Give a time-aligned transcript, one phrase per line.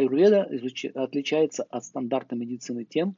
[0.00, 0.48] аюрведа
[0.94, 3.16] отличается от стандартной медицины тем,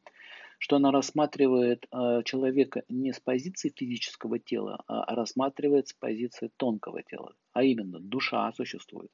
[0.58, 7.02] что она рассматривает э, человека не с позиции физического тела, а рассматривает с позиции тонкого
[7.02, 9.10] тела, а именно душа существует.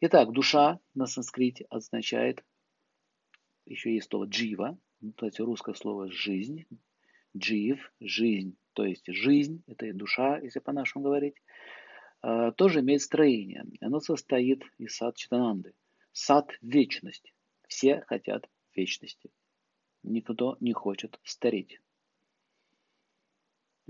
[0.00, 2.42] Итак, душа на санскрите означает,
[3.66, 4.78] еще есть слово джива,
[5.16, 6.64] то есть русское слово жизнь,
[7.36, 11.34] джив, жизнь, то есть жизнь, это и душа, если по-нашему говорить,
[12.22, 13.64] э, тоже имеет строение.
[13.80, 15.74] Оно состоит из сад читананды.
[16.12, 17.32] Сад– вечность.
[17.66, 19.30] Все хотят вечности.
[20.02, 21.80] Никто не хочет стареть.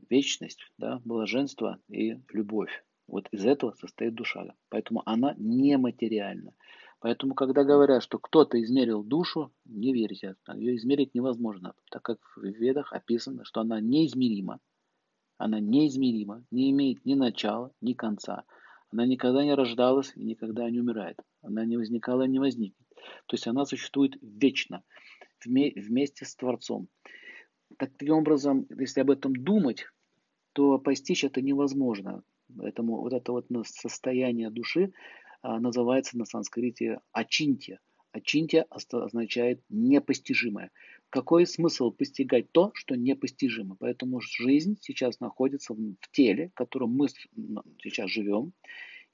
[0.08, 2.84] Вечность, да, блаженство и любовь.
[3.08, 4.54] Вот из этого состоит душа.
[4.68, 6.54] Поэтому она нематериальна.
[7.00, 10.36] Поэтому, когда говорят, что кто-то измерил душу, не верьте.
[10.54, 14.60] Ее измерить невозможно, так как в ведах описано, что она неизмерима.
[15.38, 18.44] Она неизмерима, не имеет ни начала, ни конца.
[18.92, 21.16] Она никогда не рождалась и никогда не умирает.
[21.40, 22.86] Она не возникала и не возникнет.
[23.26, 24.84] То есть она существует вечно
[25.44, 26.88] вместе с Творцом.
[27.78, 29.86] Таким образом, если об этом думать,
[30.52, 32.22] то постичь это невозможно.
[32.54, 34.92] Поэтому вот это вот состояние души
[35.40, 37.80] а, называется на санскрите ачинтия.
[38.12, 40.70] Ачинтия означает непостижимое.
[41.10, 43.76] Какой смысл постигать то, что непостижимо?
[43.78, 47.08] Поэтому жизнь сейчас находится в теле, в котором мы
[47.82, 48.52] сейчас живем,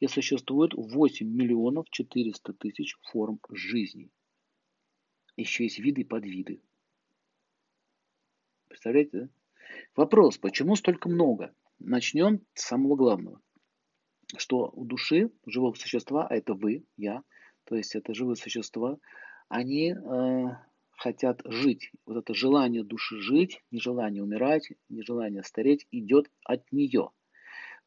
[0.01, 4.11] и существует 8 миллионов 400 тысяч форм жизни
[5.43, 6.61] еще есть виды и подвиды.
[8.69, 9.29] Представляете, да?
[9.97, 11.55] Вопрос, почему столько много?
[11.79, 13.41] Начнем с самого главного.
[14.37, 17.23] Что у души, живого существа, а это вы, я,
[17.69, 18.99] то есть это живые существа,
[19.51, 20.45] они э,
[20.97, 21.93] хотят жить.
[22.07, 27.11] Вот это желание души жить, нежелание умирать, нежелание стареть идет от нее.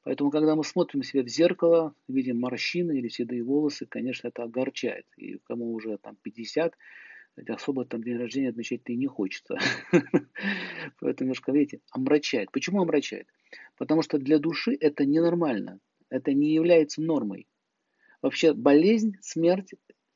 [0.04, 5.08] Поэтому, когда мы смотрим себе в зеркало, видим морщины или седые волосы, конечно, это огорчает.
[5.18, 6.76] И кому уже там 50,
[7.48, 9.58] особо там день рождения отмечать-то и не хочется.
[11.00, 12.52] Поэтому немножко, видите, омрачает.
[12.52, 13.28] Почему омрачает?
[13.78, 15.80] Потому что для души это ненормально.
[16.10, 17.48] Это не является нормой.
[18.22, 19.74] Вообще болезнь, смерть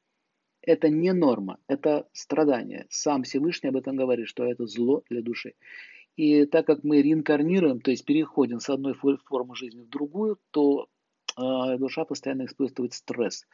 [0.62, 2.86] –это не норма, это страдание.
[2.90, 5.54] Сам Всевышний об этом говорит, что это зло для души.
[6.16, 10.88] И так как мы реинкарнируем, то есть переходим с одной формы жизни в другую, то
[11.38, 13.46] э, душа постоянно испытывает стресс.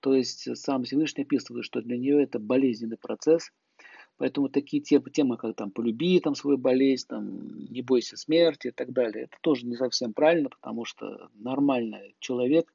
[0.00, 3.50] То есть сам Всевышний описывает, что для нее это болезненный процесс.
[4.16, 8.72] Поэтому такие темы, темы как там полюби там свою болезнь, там, не бойся смерти и
[8.72, 12.74] так далее, это тоже не совсем правильно, потому что нормальный человек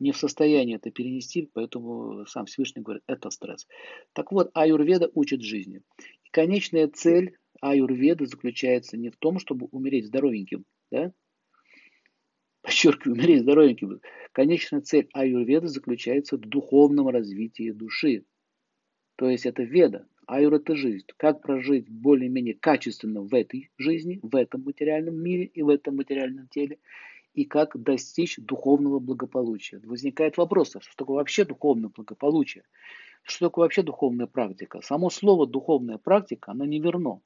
[0.00, 3.68] не в состоянии это перенести, поэтому сам Всевышний говорит, это стресс.
[4.12, 5.82] Так вот, аюрведа учит жизни.
[6.24, 11.12] И конечная цель аюрведы заключается не в том, чтобы умереть здоровеньким, да?
[12.62, 14.00] подчеркиваю, умереть здоровеньким.
[14.32, 18.24] Конечная цель аюрведы заключается в духовном развитии души.
[19.16, 20.06] То есть это веда.
[20.26, 21.06] Аюр– это жизнь.
[21.16, 26.46] Как прожить более-менее качественно в этой жизни, в этом материальном мире и в этом материальном
[26.48, 26.78] теле.
[27.34, 29.80] И как достичь духовного благополучия.
[29.84, 32.64] Возникает вопрос, а что такое вообще духовное благополучие?
[33.22, 34.80] Что такое вообще духовная практика?
[34.82, 37.20] Само слово духовная практика, оно не верно.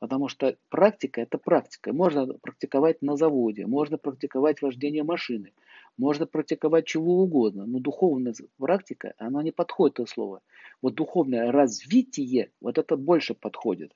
[0.00, 1.92] Потому что практика– это практика.
[1.92, 5.52] Можно практиковать на заводе, можно практиковать вождение машины,
[5.96, 7.64] можно практиковать чего угодно.
[7.64, 10.42] Но духовная практика, она не подходит это слово.
[10.82, 13.94] Вот духовное развитие, вот это больше подходит.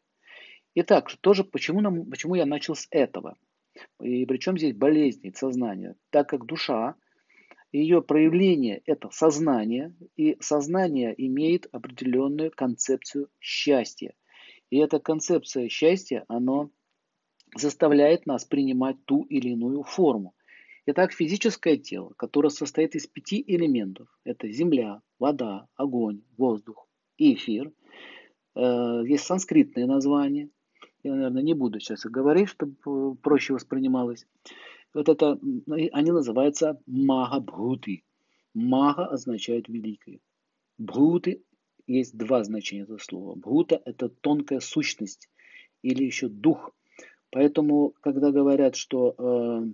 [0.75, 3.37] Итак, тоже почему, нам, почему я начал с этого?
[4.01, 5.97] И причем здесь болезни сознания?
[6.11, 6.97] Так как душа,
[7.73, 14.15] ее проявление– это сознание, и сознание имеет определенную концепцию счастья–
[14.71, 16.69] и эта концепция счастья, она
[17.57, 20.35] заставляет нас принимать ту или иную форму.
[20.87, 26.87] Итак, физическое тело, которое состоит из пяти элементов, это земля, вода, огонь, воздух
[27.17, 27.73] и эфир.
[28.55, 30.51] Э, есть санскритные названия.
[31.09, 34.27] Я, наверное, не буду сейчас говорить, чтобы проще воспринималось.
[34.93, 35.39] Вот это,
[35.93, 38.05] они называются Махабхути.
[38.53, 40.21] Мага означает великий.
[40.77, 41.43] Бхуты
[41.87, 43.35] есть два значения этого слова.
[43.37, 45.31] Бхута– это тонкая сущность
[45.81, 46.73] или еще дух.
[47.31, 49.67] Поэтому, когда говорят, что э,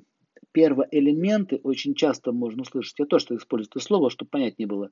[0.53, 4.91] первоэлементы, очень часто можно услышать, я тоже использую это слово, чтобы понять не было,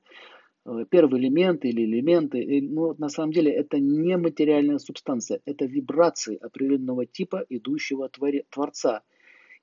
[0.65, 5.65] э, первые элементы или элементы, и, ну, на самом деле это не материальная субстанция, это
[5.65, 8.17] вибрации определенного типа, идущего от
[8.49, 9.01] Творца,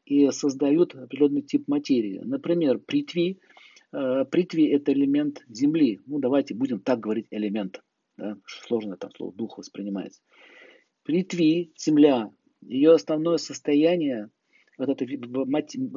[0.04, 2.20] и создают определенный тип материи.
[2.24, 3.38] Например, притви–
[3.92, 6.00] Э, притви– это элемент земли.
[6.06, 7.82] Ну, давайте будем так говорить элемент.
[8.16, 8.36] Да?
[8.46, 10.20] Сложно там слово дух воспринимается.
[11.02, 12.30] Притви, земля,
[12.60, 14.30] ее основное состояние
[14.80, 15.04] вот эта,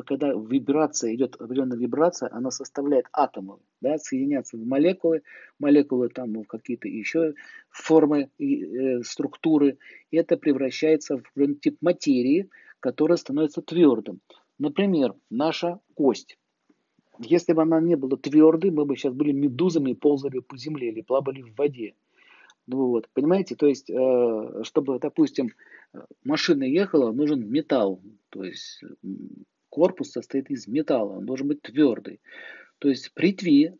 [0.05, 5.21] когда вибрация идет, определенная вибрация, она составляет атомы, да, соединяются в молекулы,
[5.57, 7.33] молекулы там в какие-то еще
[7.69, 9.77] формы и э, структуры,
[10.11, 12.49] и это превращается в тип материи,
[12.81, 14.19] которая становится твердым.
[14.59, 16.37] Например, наша кость.
[17.19, 20.89] Если бы она не была твердой, мы бы сейчас были медузами и ползали по земле
[20.89, 21.95] или плавали в воде.
[22.67, 25.51] Ну вот, понимаете, то есть, э, чтобы, допустим,
[26.23, 28.81] машина ехала, нужен металл, то есть
[29.69, 32.21] корпус состоит из металла, он должен быть твердый.
[32.79, 33.73] То есть притви,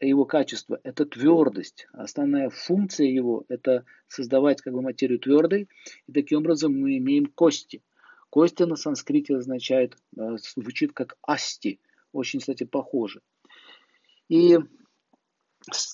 [0.00, 1.88] его качество– это твердость.
[1.92, 5.68] Основная функция его– это создавать как бы материю твердой.
[6.06, 7.82] И таким образом мы имеем кости.
[8.30, 11.80] Кости на санскрите означает, э, звучит как асти.
[12.12, 13.22] Очень, кстати, похоже.
[14.28, 14.58] И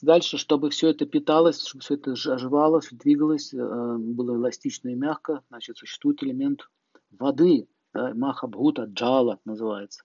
[0.03, 5.43] Дальше, чтобы все это питалось, чтобы все это оживалось, двигалось, э, было эластично и мягко,
[5.49, 6.69] значит, существует элемент
[7.11, 10.05] воды, да, махабхута, джала называется.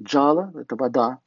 [0.00, 1.20] Джала– это вода.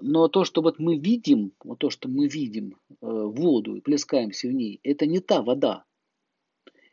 [0.00, 4.48] Но то, что вот мы видим, вот то, что мы видим, э, воду и плескаемся
[4.48, 5.84] в ней, это не та вода.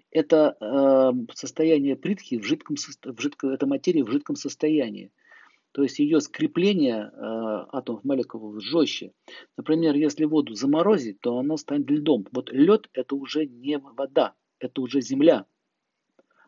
[0.09, 5.11] Это э, состояние притхи в жидком, в жидком, это материя в жидком состоянии.
[5.75, 7.19] То есть ее скрепление э,
[7.73, 9.11] атомов молекул жестче.
[9.57, 12.25] Например, если воду заморозить, то она станет льдом.
[12.31, 15.45] Вот лед это уже не вода, это уже земля.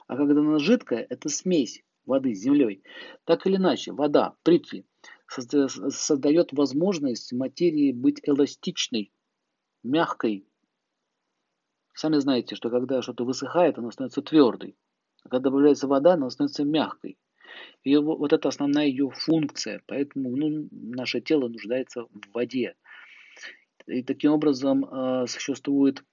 [0.08, 2.82] А когда она жидкая, это смесь воды с землей.
[3.26, 4.86] Так или иначе, вода, притви,
[5.28, 9.12] создает возможность материи быть эластичной,
[9.84, 10.48] мягкой.
[11.94, 14.78] Сами знаете, что когда что-то высыхает, оно становится твердой.
[15.26, 17.18] А когда добавляется вода, оно становится мягкой.
[17.84, 19.82] И вот это основная ее функция.
[19.88, 22.76] Поэтому ну, наше тело нуждается в воде.
[23.86, 26.04] И таким образом э, существует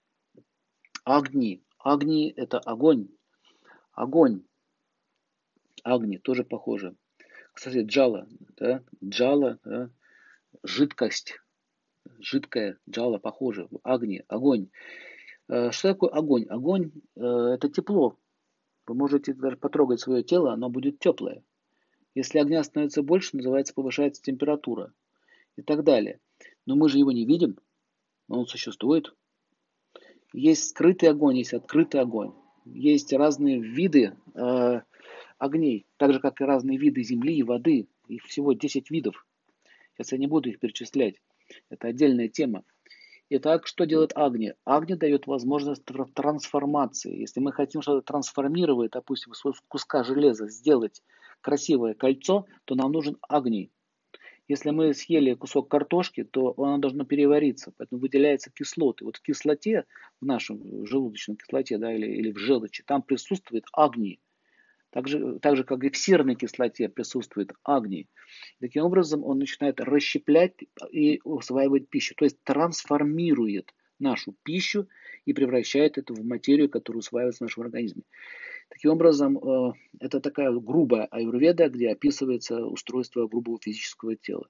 [1.05, 1.63] огни.
[1.79, 3.09] Огни– это огонь.
[3.93, 4.43] Огонь.
[5.83, 6.97] Агни тоже похоже.
[7.53, 8.27] Кстати, джала.
[8.57, 8.83] Да?
[9.05, 9.91] Джала да?
[10.63, 11.41] жидкость.
[12.19, 13.69] Жидкая джала похоже.
[13.83, 14.71] Агни, огонь.
[15.49, 16.47] Э, что такое огонь?
[16.49, 17.21] Огонь э,–
[17.55, 18.19] это тепло.
[18.87, 21.43] Вы можете даже потрогать свое тело, оно будет теплое.
[22.15, 24.93] Если огня становится больше, называется повышается температура
[25.57, 26.21] и так далее.
[26.67, 27.59] Но мы же его не видим,
[28.29, 29.15] но он существует.
[30.33, 32.33] Есть скрытый огонь, есть открытый огонь.
[32.65, 34.81] Есть разные виды э,
[35.39, 37.89] огней, так же как и разные виды земли и воды.
[38.09, 39.27] Их всего 10 видов.
[39.93, 41.17] Сейчас я не буду их перечислять.
[41.71, 42.65] Это отдельная тема.
[43.31, 44.55] Итак, что делает Агни?
[44.65, 45.85] Агни дает возможность
[46.15, 47.21] трансформации.
[47.21, 51.03] Если мы хотим что-то трансформировать, допустим, из куска железа сделать
[51.41, 53.71] красивое кольцо, то нам нужен Агни.
[54.47, 59.07] Если мы съели кусок картошки, то она должна перевариться, поэтому выделяются кислоты.
[59.07, 59.87] Вот в кислоте,
[60.21, 64.21] в нашем желудочной кислоте да, или, или в желчи, там присутствует агни.
[64.95, 68.09] Так же, так же, как и в серной кислоте присутствует агний.
[68.61, 70.55] Таким образом, он начинает расщеплять
[70.93, 74.87] и усваивать пищу, то есть трансформирует нашу пищу
[75.25, 78.05] и превращает это в материю, которая усваивается в нашем организме.
[78.69, 84.47] Таким образом, э, это такая грубая аюрведа, где описывается устройство грубого физического тела.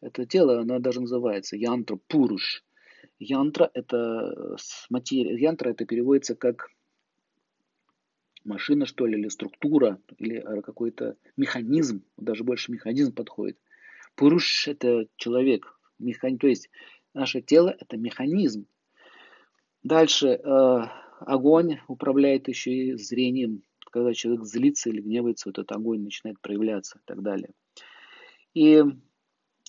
[0.00, 2.64] Это тело, оно даже называется янтра пуруш.
[3.18, 4.56] Янтра это
[4.88, 6.70] материя, янтра это переводится как
[8.44, 13.58] машина, что ли, или структура, или э, какой-то механизм, даже больше механизм подходит.
[14.14, 16.38] Пуруш– это человек, механи...
[16.38, 16.70] то есть
[17.14, 18.66] наше тело– это механизм.
[19.82, 20.80] Дальше э,
[21.20, 23.62] огонь управляет еще и зрением.
[23.90, 27.50] Когда человек злится или гневается, вот этот огонь начинает проявляться и так далее.
[28.54, 28.82] И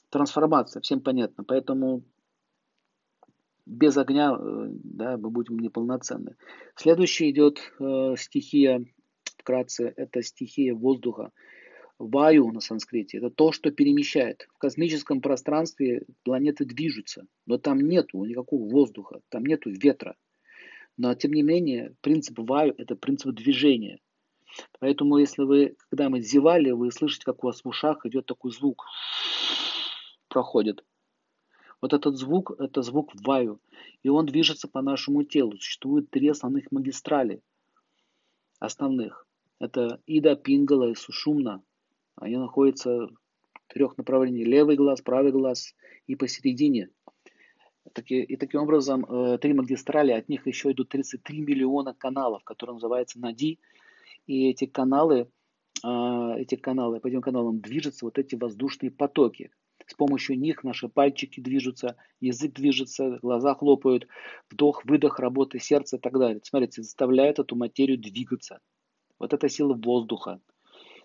[0.10, 1.44] трансформация, всем понятно.
[1.44, 2.04] Поэтому
[3.66, 6.36] без огня э, да, мы будем неполноценны.
[6.76, 8.86] Следующий идет э, стихия,
[9.38, 11.32] вкратце, это стихия воздуха.
[11.98, 14.48] Ваю на санскрите– это то, что перемещает.
[14.54, 20.16] В космическом пространстве планеты движутся, но там нету никакого воздуха, там нету ветра.
[20.98, 24.00] Но тем не менее, принцип ваю– это принцип движения.
[24.80, 28.52] Поэтому, если вы, когда мы зевали, вы слышите, как у вас в ушах идет такой
[28.52, 28.86] звук,
[30.28, 30.84] проходит.
[31.86, 33.60] Вот этот звук, это звук ваю,
[34.02, 35.52] и он движется по нашему телу.
[35.52, 37.44] Существует три основных магистрали,
[38.58, 39.28] основных.
[39.60, 41.62] Это Ида, Пингала и Сушумна.
[42.16, 44.48] Они находятся в трех направлениях.
[44.48, 45.76] Левый глаз, правый глаз
[46.08, 46.90] и посередине.
[48.08, 53.20] И таким образом, э, три магистрали, от них еще идут 33 миллиона каналов, которые называются
[53.20, 53.60] Нади.
[54.26, 55.30] И эти каналы,
[55.84, 59.52] э, эти каналы, по этим каналам движутся вот эти воздушные потоки.
[59.86, 64.08] С помощью них наши пальчики движутся, язык движется, глаза хлопают,
[64.50, 66.42] вдох, выдох, работа сердца и так далее.
[66.44, 68.60] Смотрите, заставляет эту материю двигаться.
[69.20, 70.42] Вот это сила воздуха.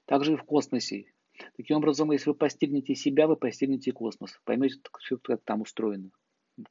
[0.06, 1.12] Также и в космосе.
[1.56, 4.38] Таким образом, если вы постигнете себя, вы постигнете космос.
[4.44, 4.80] Поймете,
[5.22, 6.10] как там устроено.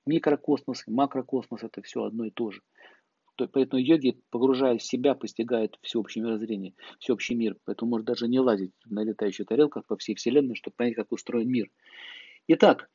[0.05, 2.61] Микрокосмос и макрокосмос– это все одно и то же.
[3.47, 7.57] Поэтому йоги, погружаясь в себя, постигают всеобщее мирозрение, всеобщий мир.
[7.65, 11.49] Поэтому может даже не лазить на летающих тарелках по всей Вселенной, чтобы понять, как устроен
[11.49, 11.69] мир.
[12.47, 12.89] Итак,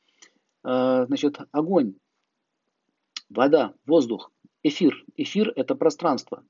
[0.63, 1.95] э, значит, огонь,
[3.29, 4.31] вода, воздух,
[4.63, 5.03] эфир.
[5.15, 6.45] Эфир– это пространство.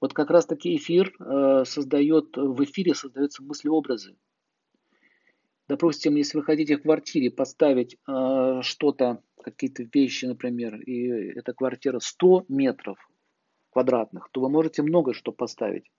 [0.00, 4.16] Вот как раз таки эфир э, создает, в эфире создаются мыслеобразы.
[5.68, 11.98] Допустим, если вы хотите в квартире поставить э, что-то, какие-то вещи, например, и эта квартира
[11.98, 12.98] 100 метров
[13.70, 15.90] квадратных, то вы можете много что поставить.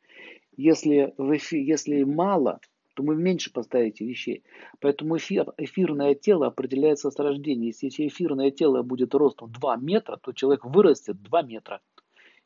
[0.58, 2.60] Если, в если мало,
[2.94, 4.44] то вы меньше поставите вещей.
[4.80, 7.74] Поэтому эфир, эфирное тело определяется с рождения.
[7.82, 11.82] Если эфирное тело будет ростом 2 метра, то человек вырастет 2 метра.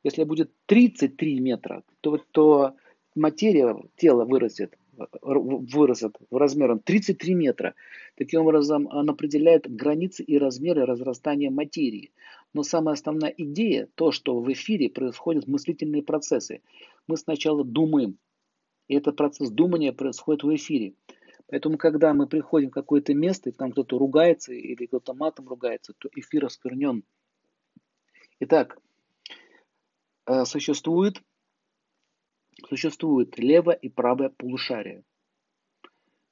[0.03, 2.75] Если будет 33 метра, то, то
[3.15, 4.77] материя тела вырастет
[5.21, 7.75] вырастет в размером 33 метра.
[8.15, 12.11] Таким образом, он определяет границы и размеры разрастания материи.
[12.53, 16.61] Но самая основная идея, то, что в эфире происходят мыслительные процессы.
[17.07, 18.17] Мы сначала думаем,
[18.87, 20.93] и этот процесс думания происходит в эфире.
[21.47, 25.93] Поэтому, когда мы приходим в какое-то место, и там кто-то ругается или кто-то матом ругается,
[25.97, 27.03] то эфир осквернен.
[28.39, 28.77] Итак,
[30.25, 31.21] э, существует
[32.67, 35.03] существует левое и правое полушарие.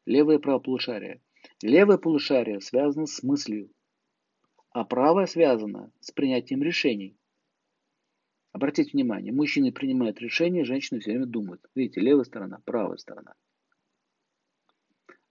[0.06, 1.22] Левое и правое полушарие.
[1.62, 3.70] Левое полушарие связано с мыслью,
[4.72, 7.18] а правое связано с принятием решений.
[8.52, 11.66] Обратите внимание, мужчины принимают решения, женщины все время думают.
[11.74, 13.34] Видите, левая сторона, правая сторона.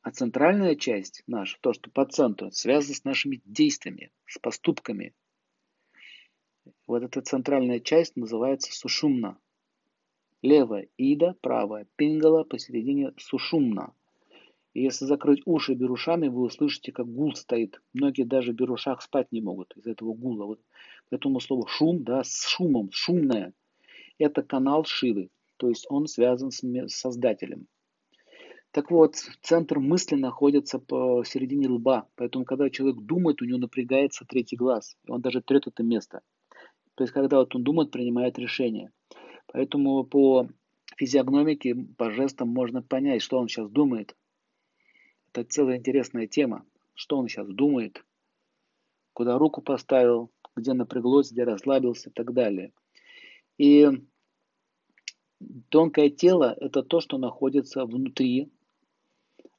[0.03, 5.15] А центральная часть наша, то, что по центру, связано с нашими действиями, с поступками.
[6.89, 9.39] Вот эта центральная часть называется сушумна.
[10.43, 13.95] Левая ида, правая пингала, посередине сушумна.
[14.75, 17.81] И если закрыть уши берушами, вы услышите, как гул стоит.
[17.93, 20.47] Многие даже в берушах спать не могут из этого гула.
[20.47, 20.61] Вот
[21.11, 23.53] поэтому слово шум, да, с шумом, шумное.
[24.19, 27.67] Это канал Шивы, то есть он связан с Создателем.
[28.73, 34.25] Так вот, центр мысли находится по середине лба, поэтому когда человек думает, у него напрягается
[34.25, 36.23] третий глаз, и он даже трет это место.
[36.95, 38.91] То есть, когда вот он думает, принимает решение.
[39.53, 40.49] Поэтому по
[40.97, 44.17] физиогномике, по жестам можно понять, что он сейчас думает.
[45.31, 46.65] Это целая интересная тема.
[46.95, 48.03] Что он сейчас думает,
[49.13, 52.73] куда руку поставил, где напряглось, где расслабился и так далее.
[53.59, 53.89] И
[55.69, 58.51] тонкое тело– это то, что находится внутри,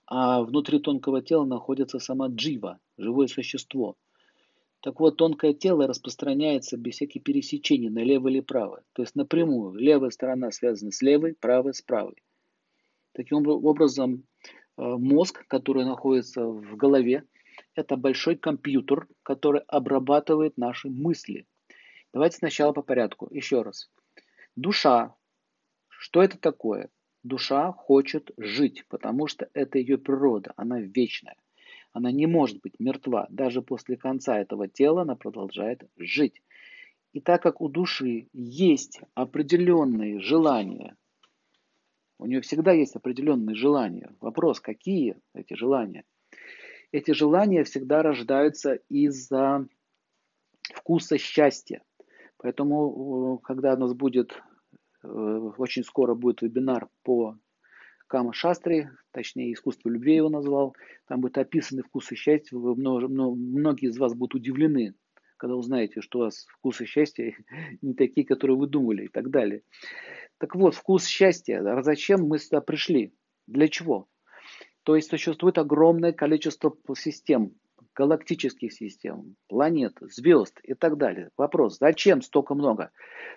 [0.08, 3.96] а внутри тонкого тела находится сама джива, живое существо–
[4.84, 8.84] так вот, тонкое тело распространяется без всяких пересечений налево или право.
[8.92, 9.75] То есть напрямую.
[9.75, 12.22] Левая сторона связана с левой, правая с правой.
[13.13, 14.28] Таким образом,
[14.78, 17.24] э, мозг, который находится в голове,
[17.75, 21.48] это большой компьютер, который обрабатывает наши мысли.
[22.12, 23.30] Давайте сначала по порядку.
[23.32, 23.90] Еще раз.
[24.58, 25.16] Душа.
[25.88, 26.90] Что это такое?
[27.24, 31.38] Душа хочет жить, потому что это ее природа, она вечная.
[31.94, 33.28] Она не может быть мертва.
[33.30, 36.42] Даже после конца этого тела она продолжает жить.
[37.14, 40.98] И так как у души есть определенные желания,
[42.18, 44.10] у нее всегда есть определенные желания.
[44.20, 46.04] Вопрос, какие эти желания?
[46.92, 49.68] Эти желания всегда рождаются из-за
[50.74, 51.84] вкуса счастья.
[52.38, 54.42] Поэтому, э, когда у нас будет,
[55.04, 57.38] э, очень скоро будет вебинар по
[58.13, 60.75] Кама Шастри, точнее искусство любви его назвал.
[61.08, 62.55] Там будет описаны вкусы счастья.
[62.55, 64.93] Вы, много, многие из вас будут удивлены,
[65.36, 67.36] когда узнаете, что у вас вкусы счастья
[67.82, 69.63] не такие, которые вы думали и так далее.
[70.38, 71.63] Так вот, вкус счастья.
[71.67, 73.15] А зачем мы сюда пришли?
[73.48, 74.08] Для чего?
[74.84, 77.55] То есть существует огромное количество систем,
[77.96, 81.32] галактических систем, планет, звезд и так далее.
[81.36, 82.91] Вопрос, зачем столько много?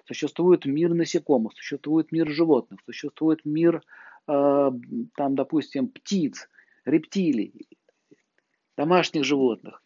[0.05, 3.81] Существует мир насекомых, существует мир животных, существует мир
[4.27, 6.49] там, допустим, птиц,
[6.85, 7.69] рептилий,
[8.77, 9.83] домашних животных,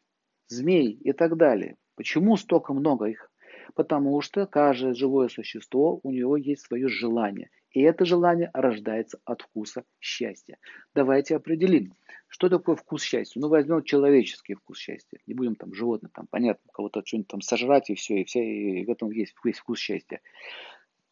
[0.49, 1.76] змей и так далее.
[1.97, 3.30] Почему столько много их?
[3.75, 7.50] Потому что каждое живое существо, у него есть свое желание.
[7.73, 10.59] И это желание рождается от вкуса счастья.
[10.92, 11.94] Давайте определим,
[12.26, 13.40] что такое вкус счастья.
[13.40, 15.20] Ну, возьмем человеческий вкус счастья.
[15.26, 18.85] Не будем там животных, там, понятно, кого-то что-нибудь там сожрать и все, и, все, и
[18.85, 20.20] в этом есть весь вкус счастья.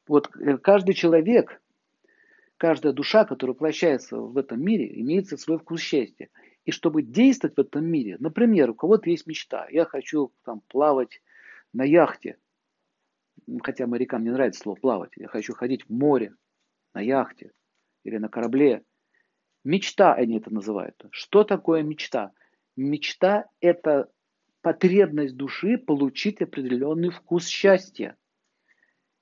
[0.08, 1.60] Вот э, каждый человек
[2.58, 6.28] Каждая душа, которая воплощается в этом мире, имеет свой вкус счастья.
[6.64, 11.22] И чтобы действовать в этом мире, например, у кого-то есть мечта, я хочу там плавать
[11.72, 12.36] на яхте,
[13.62, 16.34] хотя морякам не нравится слово плавать, я хочу ходить в море
[16.92, 17.52] на яхте
[18.04, 18.84] или на корабле,
[19.64, 21.04] Мечта они это называют.
[21.10, 22.32] Что такое мечта?
[22.76, 24.10] Мечта– это
[24.62, 28.16] потребность души получить определенный вкус счастья.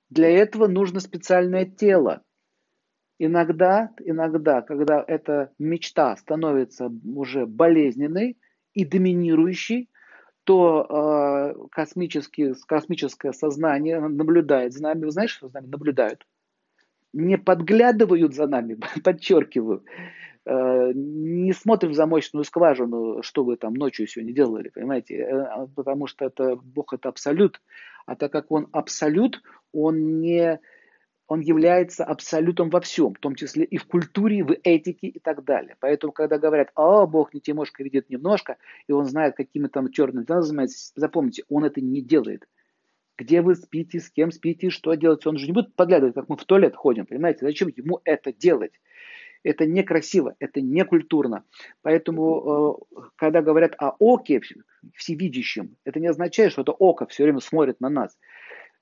[0.09, 2.23] Для этого нужно специальное тело.
[3.19, 8.37] Иногда, иногда, когда эта мечта становится уже болезненной
[8.73, 9.89] и доминирующей,
[10.43, 15.05] то э, космический, космическое сознание наблюдает за нами.
[15.05, 16.25] Вы знаете, что за нами наблюдают?
[17.11, 19.83] Не подглядывают за нами, подчеркиваю,
[20.45, 25.15] э, не смотрим в замочную скважину, что вы там ночью сегодня делали, понимаете?
[25.15, 27.59] Э, потому что это Бог это абсолют.
[28.05, 29.41] А так как он абсолют,
[29.73, 30.61] он не
[31.27, 35.43] он является абсолютом во всем, в том числе и в культуре, в этике и так
[35.43, 35.75] далее.
[35.79, 38.57] Поэтому, когда говорят, а, Бог не Тимошка видит немножко,
[38.87, 42.47] и он знает, какими там черными делами занимается, запомните, он это не делает.
[43.17, 46.37] Где вы спите, с кем спите, что делать, он же не будет подглядывать, как мы
[46.37, 47.39] в туалет ходим, понимаете?
[47.41, 48.73] Зачем ему это делать?
[49.43, 51.43] Это некрасиво, это не культурно.
[51.81, 54.41] Поэтому, э, когда говорят о оке
[54.93, 58.17] всевидящем, это не означает, что это око все время смотрит на нас.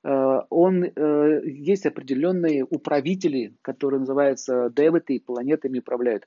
[0.05, 6.25] Э, он, э, есть определенные управители, которые называются девиты, планетами управляют.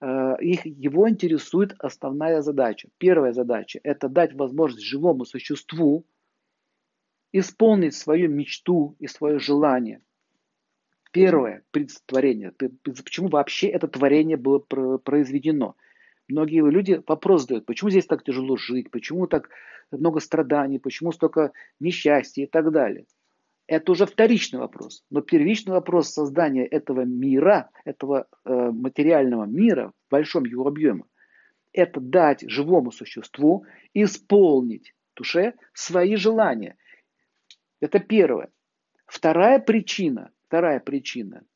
[0.00, 2.88] Э, их, его интересует основная задача.
[2.96, 6.06] Первая задача– это дать возможность живому существу
[7.32, 10.00] исполнить свою мечту и свое желание.
[11.12, 12.52] Первое– предтворение.
[12.82, 15.76] Почему вообще это творение было произведено?
[16.30, 19.50] Многие люди вопрос задают, почему здесь так тяжело жить, почему так
[19.90, 23.06] много страданий, почему столько несчастья и так далее.
[23.66, 25.04] Это уже вторичный вопрос.
[25.10, 31.04] Но первичный вопрос создания этого мира, этого э, материального мира в большом его объеме,
[31.72, 36.76] это дать живому существу исполнить душе свои желания.
[37.80, 38.50] Это первое.
[39.06, 41.42] Вторая причина, вторая причина–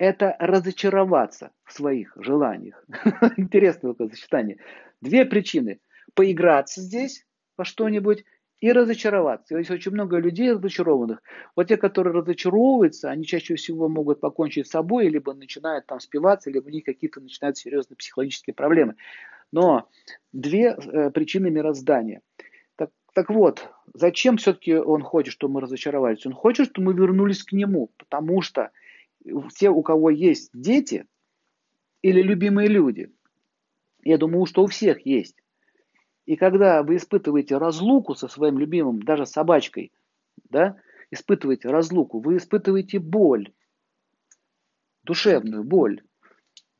[0.00, 2.82] это разочароваться в своих желаниях.
[3.36, 4.56] Интересное такое сочетание.
[5.02, 5.78] Две причины.
[6.14, 7.26] Поиграться здесь
[7.58, 8.24] во что-нибудь
[8.60, 9.58] и разочароваться.
[9.58, 11.22] Есть очень много людей разочарованных.
[11.54, 16.50] Вот те, которые разочаровываются, они чаще всего могут покончить с собой, либо начинают там спиваться,
[16.50, 18.96] либо у них какие-то начинают серьезные психологические проблемы.
[19.52, 19.86] Но
[20.32, 22.22] две э, причины мироздания.
[22.76, 26.24] Так, так вот, зачем все-таки он хочет, чтобы мы разочаровались?
[26.24, 28.70] Он хочет, чтобы мы вернулись к нему, потому что
[29.48, 31.06] все, у кого есть дети
[32.02, 33.12] или любимые люди,
[34.02, 35.36] я думаю, что у всех есть,
[36.26, 39.92] и когда вы испытываете разлуку со своим любимым, даже собачкой,
[40.48, 40.76] да,
[41.10, 43.52] испытываете разлуку, вы испытываете боль,
[45.02, 46.02] душевную боль.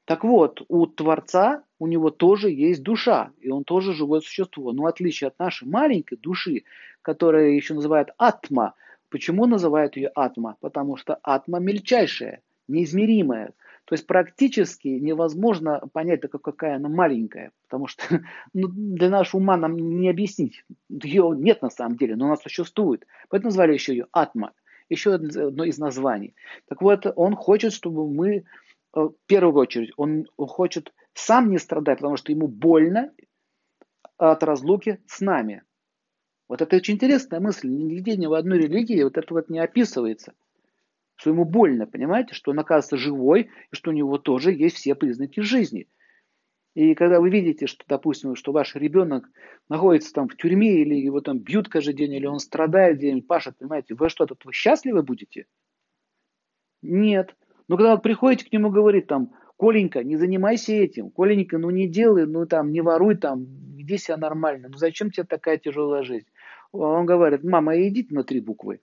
[0.05, 4.73] Так вот, у Творца, у него тоже есть душа, и он тоже живое существо.
[4.73, 6.65] Но в отличие от нашей маленькой души,
[7.03, 8.75] которая еще называют атма,
[9.11, 10.57] почему называют ее атма?
[10.61, 13.53] Потому что атма мельчайшая, неизмеримая.
[13.85, 18.05] То есть практически невозможно понять, какая она маленькая, потому что
[18.55, 20.65] ну, для нашего ума нам не объяснить.
[20.89, 23.07] Ее нет на самом деле, но она существует.
[23.29, 24.53] Поэтому назвали еще ее атма,
[24.89, 26.35] еще одно из названий.
[26.69, 28.43] Так вот, он хочет, чтобы мы, э,
[28.95, 33.11] в первую очередь, он хочет сам не страдать, потому что ему больно
[34.19, 35.63] от разлуки с нами.
[36.51, 37.69] Вот это очень интересная мысль.
[37.69, 40.35] Нигде ни в одной религии вот это вот не описывается
[41.15, 44.95] что ему больно, понимаете, что он оказывается живой, и что у него тоже есть все
[44.95, 45.87] признаки жизни.
[46.75, 49.29] И когда вы видите, что, допустим, что ваш ребенок
[49.69, 53.59] находится там в тюрьме, или его там бьют каждый день, или он страдает где-нибудь, пашет,
[53.59, 55.45] понимаете, вы что, тут вы счастливы будете?
[56.81, 57.37] Нет.
[57.69, 61.87] Но когда вы приходите к нему, говорит там, Коленька, не занимайся этим, Коленька, ну не
[61.87, 63.45] делай, ну там, не воруй там,
[63.77, 66.27] веди себя нормально, ну зачем тебе такая тяжелая жизнь?
[66.73, 68.81] Он говорит, мама, идите на три буквы.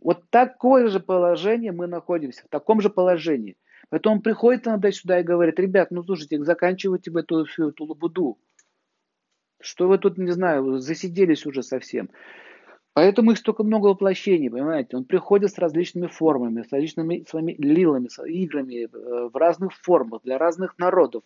[0.00, 3.56] Вот такое же положение мы находимся, в таком же положении.
[3.88, 7.84] Поэтому он приходит иногда сюда и говорит, ребят, ну слушайте, заканчивайте вы эту, всю эту
[7.84, 8.38] лабуду.
[9.60, 12.10] Что вы тут, не знаю, засиделись уже совсем.
[12.94, 14.96] Поэтому их столько много воплощений, понимаете?
[14.96, 20.22] Он приходит с различными формами, с различными своими лилами, с играми э, в разных формах,
[20.24, 21.22] для разных народов.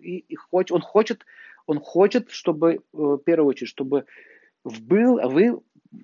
[0.00, 1.26] И, и хоч, он, хочет,
[1.66, 4.04] он хочет, чтобы, э, в первую очередь, чтобы
[4.64, 5.60] был, вы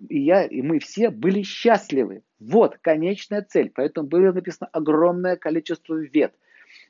[0.09, 2.23] и я, и мы все были счастливы.
[2.39, 3.71] Вот конечная цель.
[3.75, 6.35] Поэтому было написано огромное количество вет,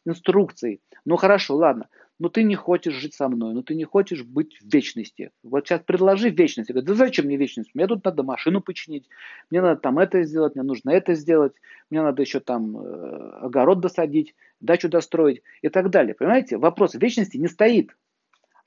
[0.05, 0.81] инструкций.
[1.05, 4.57] Ну хорошо, ладно, но ты не хочешь жить со мной, но ты не хочешь быть
[4.61, 5.31] в вечности.
[5.43, 6.71] Вот сейчас предложи вечность.
[6.71, 7.71] Я говорю, да зачем мне вечность?
[7.75, 9.09] Мне тут надо машину починить,
[9.51, 11.53] мне надо там это сделать, мне нужно это сделать,
[11.91, 16.15] мне надо еще там э, огород досадить, дачу достроить и так далее.
[16.15, 17.91] Понимаете, вопрос вечности не стоит.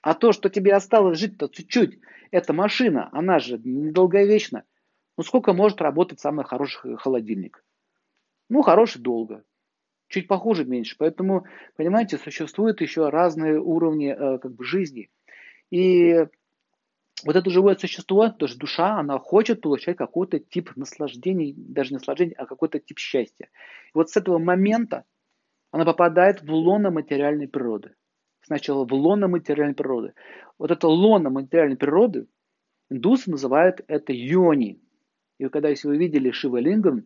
[0.01, 1.99] А то, что тебе осталось жить-то чуть-чуть,
[2.31, 4.63] эта машина, она же недолговечна.
[5.17, 7.63] Ну сколько может работать самый хороший холодильник?
[8.49, 9.43] Ну, хороший долго.
[10.07, 10.95] чуть похуже меньше.
[10.97, 15.09] Поэтому, понимаете, существуют еще разные уровни э, как бы жизни.
[15.69, 16.25] И
[17.23, 22.33] вот это живое существо, тоже душа, она хочет получать какой-то тип наслаждений, даже не наслаждений,
[22.33, 23.49] а какой-то тип счастья.
[23.87, 25.03] И вот с этого момента
[25.71, 27.93] она попадает в лоно материальной природы.
[28.41, 30.13] Сначала в лоно материальной природы.
[30.57, 32.27] Вот это лоно материальной природы
[32.89, 34.79] индусы называют это йони.
[35.37, 37.05] И когда, если вы видели Шива Лингам,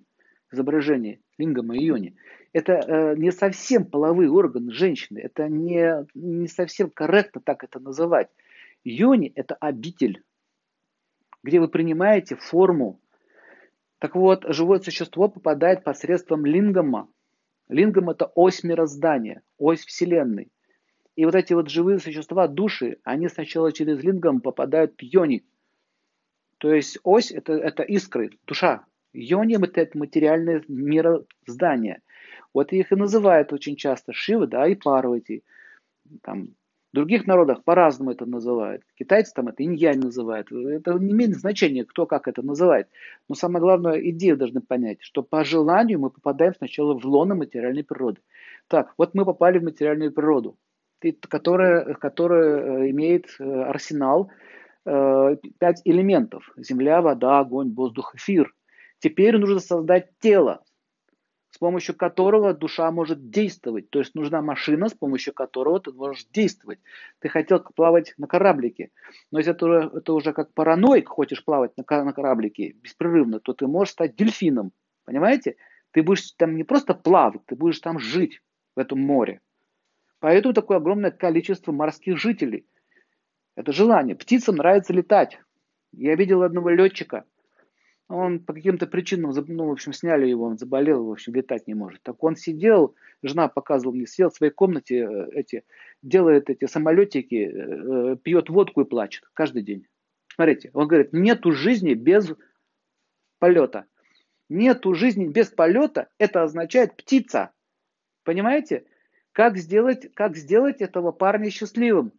[0.51, 2.15] изображение Лингама и йони,
[2.51, 8.29] это э, не совсем половые органы женщины, это не, не совсем корректно так это называть.
[8.83, 10.23] Йони– это обитель,
[11.41, 12.99] где вы принимаете форму.
[13.99, 17.07] Так вот, живое существо попадает посредством лингама.
[17.69, 20.51] Лингам– это ось мироздания, ось Вселенной.
[21.15, 25.43] И вот эти вот живые существа, души, они сначала через лингам попадают в йони.
[26.57, 28.85] То есть ось это, это искры, душа.
[29.13, 32.01] Йони– это материальное мироздание.
[32.53, 35.43] Вот их и называют очень часто Шива, да, и Парвати.
[36.21, 36.47] Там,
[36.93, 38.83] в других народах по-разному это называют.
[38.95, 40.51] Китайцы там это инь-янь называют.
[40.51, 42.87] Это не имеет значения, кто как это называет.
[43.27, 47.83] Но самое главное, идею должны понять, что по желанию мы попадаем сначала в лоно материальной
[47.83, 48.21] природы.
[48.67, 50.55] Так, вот мы попали в материальную природу,
[51.11, 54.31] которая, которая э, имеет э, арсенал
[54.85, 56.49] э, пять элементов.
[56.57, 58.53] Земля, вода, огонь, воздух, эфир.
[58.99, 60.63] Теперь нужно создать тело,
[61.51, 63.89] с помощью которого душа может действовать.
[63.89, 66.79] То есть нужна машина, с помощью которого ты можешь действовать.
[67.19, 68.89] Ты хотел плавать на кораблике,
[69.29, 73.67] но если ты, это уже как параноик хочешь плавать на, на кораблике беспрерывно, то ты
[73.67, 74.71] можешь стать дельфином.
[75.05, 75.57] Понимаете?
[75.91, 78.41] Ты будешь там не просто плавать, ты будешь там жить
[78.75, 79.41] в этом море.
[80.23, 82.65] Поэтому такое огромное количество морских жителей.
[83.57, 84.15] Это желание.
[84.15, 85.37] Птицам нравится летать.
[85.91, 87.25] Я видел одного летчика,
[88.07, 91.73] он по каким-то причинам, ну, в общем, сняли его, он заболел, в общем, летать не
[91.73, 92.03] может.
[92.03, 95.65] Так он сидел, жена показывала мне, сидел в своей комнате, э, эти,
[96.01, 99.87] делает эти самолетики, э, пьет водку и плачет каждый день.
[100.33, 102.31] Смотрите, он говорит, нету жизни без
[103.39, 103.87] полета.
[104.47, 107.51] Нету жизни без полета, это означает птица.
[108.23, 108.85] Понимаете?
[109.33, 112.13] Как сделать, как сделать этого парня счастливым?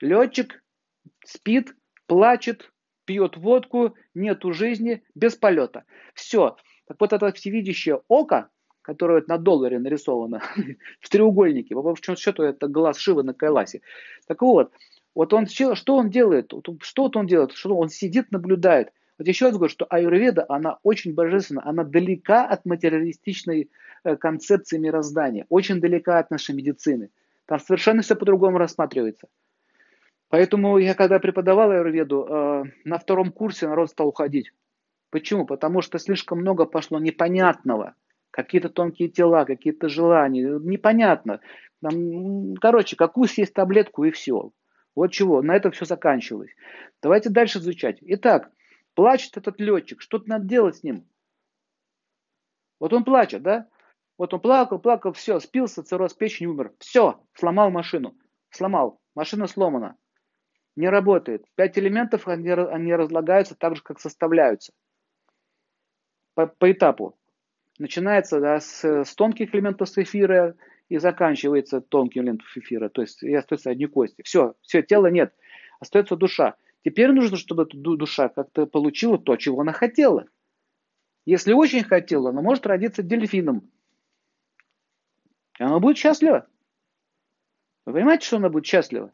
[0.00, 0.62] Летчик
[1.24, 1.74] спит,
[2.06, 2.72] плачет,
[3.04, 5.84] пьет водку, нету жизни, без полета.
[6.12, 6.56] Все.
[6.86, 8.50] Так вот это всевидящее око,
[8.82, 10.42] которое на долларе нарисовано
[11.00, 13.80] в треугольнике, по большому счету это глаз Шивы на Кайласе.
[14.26, 14.72] Так вот,
[15.14, 16.52] вот он, что он делает?
[16.80, 17.52] Что он делает?
[17.52, 18.92] Что он сидит, наблюдает.
[19.18, 23.70] Вот еще раз говорю, что аюрведа, она очень божественна, она далека от материалистичной
[24.20, 27.10] концепции мироздания, очень далека от нашей медицины.
[27.46, 29.28] Там совершенно все по-другому рассматривается.
[30.28, 34.52] Поэтому я когда преподавал аюрведу, э, на втором курсе народ стал уходить.
[35.10, 35.46] Почему?
[35.46, 37.94] Потому что слишком много пошло непонятного.
[38.32, 40.58] Какие-то тонкие тела, какие-то желания.
[40.58, 41.40] Непонятно.
[41.80, 44.50] Там, короче, какую съесть таблетку и все.
[44.96, 45.40] Вот чего.
[45.40, 46.50] На этом все заканчивалось.
[47.00, 47.98] Давайте дальше изучать.
[48.00, 48.50] Итак,
[48.94, 50.00] плачет этот летчик.
[50.00, 51.04] Что-то надо делать с ним.
[52.80, 53.68] Вот он плачет, да?
[54.16, 56.72] Вот он плакал, плакал, все, спился, цирроз печени, умер.
[56.78, 58.16] Все, сломал машину.
[58.50, 59.00] Сломал.
[59.14, 59.96] Машина сломана
[60.76, 61.44] не работает.
[61.54, 64.72] Пять элементов, они, они разлагаются так же, как составляются.
[66.34, 67.16] По, по этапу.
[67.78, 70.56] Начинается да, с, с тонких элементов эфира
[70.88, 72.88] и заканчивается тонким элементом эфира.
[72.88, 74.22] То есть и остаются одни кости.
[74.22, 75.34] Все, все, тела нет.
[75.80, 76.56] Остается душа.
[76.84, 80.26] Теперь нужно, чтобы эта душа как-то получила то, чего она хотела.
[81.24, 83.70] Если очень хотела, она может родиться дельфином.
[85.58, 86.46] И она будет счастлива.
[87.86, 89.12] Вы понимаете, что она будет счастлива?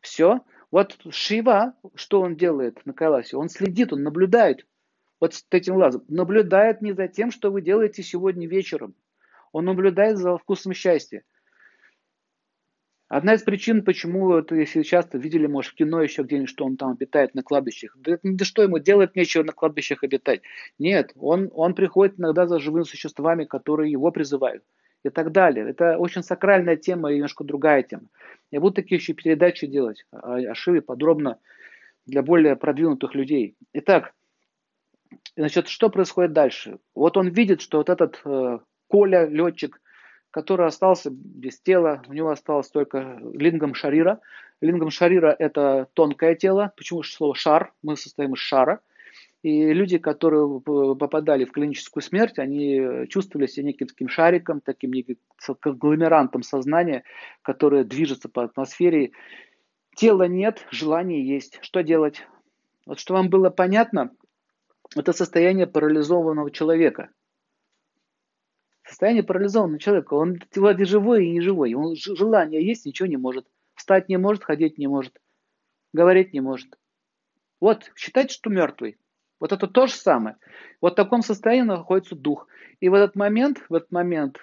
[0.00, 0.40] Все.
[0.70, 3.36] Вот Шива, что он делает на Кайласе?
[3.36, 4.66] Он следит, он наблюдает
[5.20, 6.04] вот с этим глазом.
[6.08, 8.94] Наблюдает не за тем, что вы делаете сегодня вечером.
[9.52, 11.22] Он наблюдает за вкусом счастья.
[13.06, 16.76] Одна из причин, почему, вот, если часто видели, может, в кино еще где-нибудь, что он
[16.76, 17.96] там обитает на кладбищах.
[17.96, 20.42] Да, да что ему делать нечего на кладбищах обитать?
[20.78, 24.64] Нет, он, он приходит иногда за живыми существами, которые его призывают
[25.04, 25.68] и так далее.
[25.68, 28.04] Это очень сакральная тема и немножко другая тема.
[28.50, 31.38] Я буду такие еще передачи делать о, о Шиве подробно
[32.06, 33.56] для более продвинутых людей.
[33.74, 34.14] Итак,
[35.36, 36.78] значит, что происходит дальше?
[36.94, 39.80] Вот он видит, что вот этот э, Коля, летчик,
[40.30, 44.20] который остался без тела, у него осталось только лингам шарира.
[44.60, 46.72] Лингам шарира– это тонкое тело.
[46.76, 47.72] Почему слово шар?
[47.82, 48.80] Мы состоим из шара–
[49.44, 55.18] и люди, которые попадали в клиническую смерть, они чувствовали себя неким таким шариком, таким неким
[55.60, 57.04] конгломерантом сознания,
[57.42, 59.12] которое движется по атмосфере.
[59.96, 61.58] Тела нет, желание есть.
[61.60, 62.26] Что делать?
[62.86, 64.12] Вот что вам было понятно,
[64.96, 67.10] это состояние парализованного человека.
[68.82, 70.14] Состояние парализованного человека.
[70.14, 71.74] Он вроде живой и не живой.
[71.74, 73.46] Он желание есть, ничего не может.
[73.74, 75.20] Встать не может, ходить не может.
[75.92, 76.78] Говорить не может.
[77.60, 78.96] Вот, считайте, что мертвый.
[79.44, 80.36] Вот это то же самое.
[80.80, 82.48] Вот в таком состоянии находится дух.
[82.80, 84.38] И в этот момент, в этот момент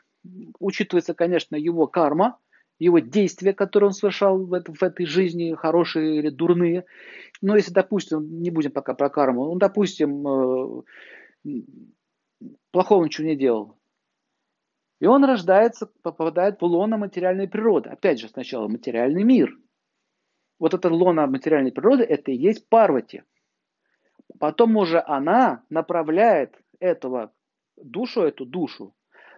[0.60, 2.38] учитывается, конечно, его карма,
[2.78, 6.86] его действия, которые он совершал в, это, в этой жизни, хорошие или дурные.
[7.42, 10.84] Но если, допустим, не будем пока про карму, он, допустим,
[11.48, 11.62] э,
[12.70, 13.80] плохого ничего не делал,
[15.00, 17.90] и он рождается, попадает в лоно материальной природы.
[17.90, 19.58] Опять же, сначала материальный мир.
[20.60, 23.24] Вот это лоно материальной природы, это и есть Парвати.
[24.40, 27.34] Потом уже она направляет этого
[27.78, 28.96] душу, эту душу,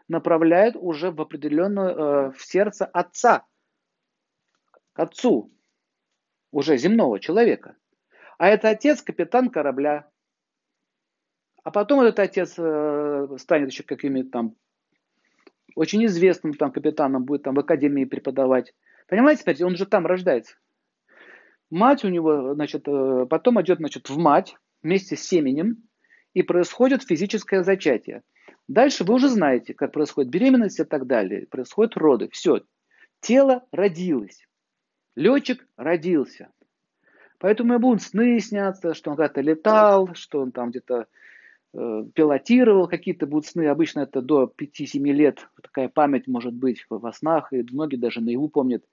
[0.08, 3.46] направляет уже в определенную, э, в сердце отца,
[4.94, 5.52] к отцу,
[6.52, 7.76] уже земного человека.
[8.38, 10.10] А это отец капитан корабля.
[11.64, 14.56] А потом этот отец э, станет еще какими-то там
[15.76, 18.76] очень известным там капитаном, будет там в академии преподавать.
[19.08, 20.56] Понимаете, он же там рождается.
[21.70, 25.78] Мать у него, значит, э, потом идет, значит, в мать вместе с семенем,
[26.34, 28.24] и происходит физическое зачатие.
[28.68, 31.48] Дальше вы уже знаете, как происходит беременность и так далее.
[31.48, 32.30] Происходят роды.
[32.32, 32.62] Все.
[33.20, 34.48] Тело родилось.
[35.16, 36.50] Летчик родился.
[37.40, 41.08] Поэтому и будут сны снятся, что он когда-то летал, что он там где-то
[41.74, 43.68] э, пилотировал, какие-то будут сны.
[43.68, 48.48] Обычно это до 5-7 лет такая память может быть во снах, и многие даже наяву
[48.48, 48.86] помнят.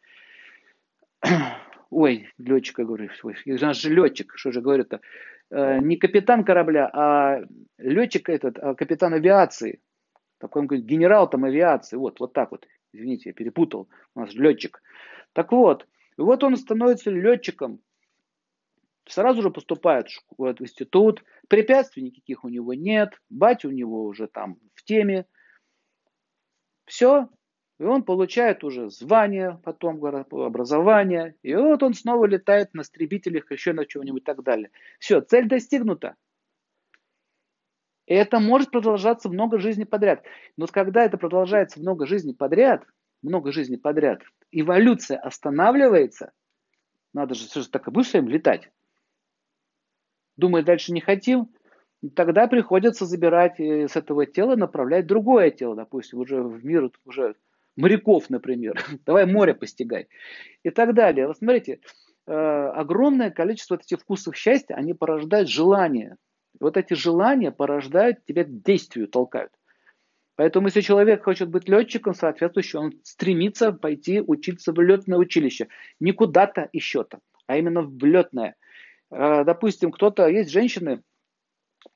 [1.90, 3.08] Ой, летчика говорю,
[3.44, 5.00] я же летчик, что же говорю-то?
[5.50, 7.40] Э, не капитан корабля, а
[7.78, 9.80] летчик этот, а капитан авиации.
[10.38, 11.96] Такой он говорит, генерал там авиации.
[11.96, 12.66] Вот, вот так вот.
[12.92, 13.88] Извините, я перепутал.
[14.14, 14.82] У нас летчик.
[15.32, 15.86] Так вот,
[16.16, 17.80] вот он становится летчиком.
[19.06, 20.06] Сразу же поступает
[20.38, 21.24] в институт.
[21.48, 23.20] Препятствий никаких у него нет.
[23.28, 25.26] Батя у него уже там в теме.
[26.86, 27.28] Все,
[27.80, 31.34] и он получает уже звание, потом образование.
[31.42, 34.70] И вот он снова летает на истребителях, еще на чем-нибудь и так далее.
[34.98, 36.14] Все, цель достигнута.
[38.04, 40.22] И это может продолжаться много жизней подряд.
[40.58, 42.84] Но когда это продолжается много жизней подряд,
[43.22, 44.20] много жизней подряд,
[44.52, 46.32] эволюция останавливается,
[47.14, 48.68] надо же все же так и быстро летать.
[50.36, 51.50] Думаю, дальше не хотим,
[52.14, 57.36] тогда приходится забирать э, с этого тела, направлять другое тело, допустим, уже в мир, уже
[57.76, 58.84] моряков, например.
[59.06, 60.08] Давай море постигай.
[60.62, 61.26] И так далее.
[61.26, 61.80] Вот смотрите,
[62.26, 66.16] э, огромное количество вот этих вкусов счастья, они порождают желания.
[66.58, 69.52] Вот эти желания порождают тебя к действию, толкают.
[70.36, 75.68] Поэтому, если человек хочет быть летчиком, соответственно, он стремится пойти учиться в летное училище.
[76.00, 78.56] Не куда-то еще-то, а именно в летное.
[79.10, 81.02] Э, допустим, кто-то, есть женщины,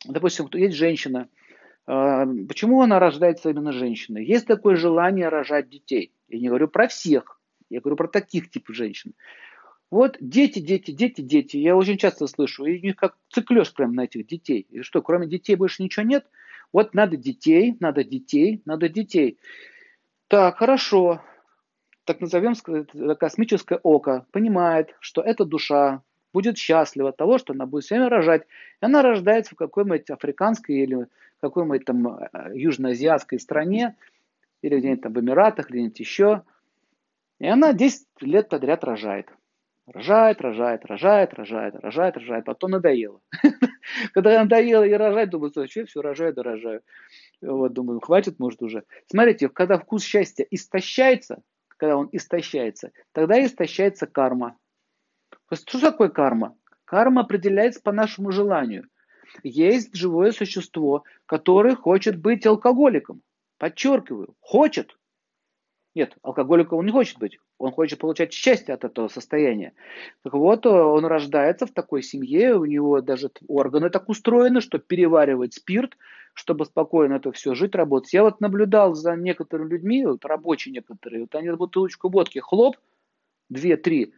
[0.07, 1.29] допустим, есть женщина,
[1.87, 4.25] почему она рождается именно женщиной?
[4.25, 6.12] Есть такое желание рожать детей.
[6.29, 9.14] Я не говорю про всех, я говорю про таких типов женщин.
[9.90, 11.57] Вот дети, дети, дети, дети.
[11.57, 14.66] Я очень часто слышу, и у них как циклешь прям на этих детей.
[14.70, 16.27] И что, кроме детей больше ничего нет?
[16.73, 19.38] Вот надо детей, надо детей, надо детей.
[20.29, 21.23] Так, хорошо.
[22.05, 22.55] Так назовем
[23.14, 26.03] космическое око понимает, что эта душа
[26.35, 28.42] будет счастлива от того, что она будет все время рожать.
[28.42, 31.07] И она рождается в какой-нибудь африканской или
[31.40, 33.97] какой-нибудь там э, южноазиатской стране,
[34.61, 36.42] или где-нибудь там в Эмиратах, где-нибудь еще.
[37.38, 39.29] И она 10 лет подряд рожает.
[39.87, 42.44] Рожает, рожает, рожает, рожает, рожает, рожает.
[42.47, 43.20] Потом надоело.
[44.12, 46.81] Когда надоело и рожать, думаю, что я все рожаю, да рожаю.
[47.42, 48.85] Вот, думаю, хватит, может, уже.
[49.07, 51.42] Смотрите, когда вкус счастья истощается,
[51.77, 54.57] когда он истощается, тогда истощается карма.
[55.55, 56.57] Что такое карма?
[56.85, 58.88] Карма определяется по нашему желанию.
[59.43, 63.23] Есть живое существо, которое хочет быть алкоголиком.
[63.59, 64.97] Подчеркиваю, хочет.
[65.95, 67.38] Нет, алкоголиком он не хочет быть.
[67.59, 69.75] Он хочет получать счастье от этого состояния.
[70.23, 75.55] Так вот, он рождается в такой семье, у него даже органы так устроены, что переваривать
[75.55, 75.97] спирт,
[76.33, 78.12] чтобы спокойно это все жить, работать.
[78.12, 82.77] Я вот наблюдал за некоторыми людьми, вот рабочие некоторые, вот они бутылочку водки, хлоп,
[83.49, 84.14] две-три,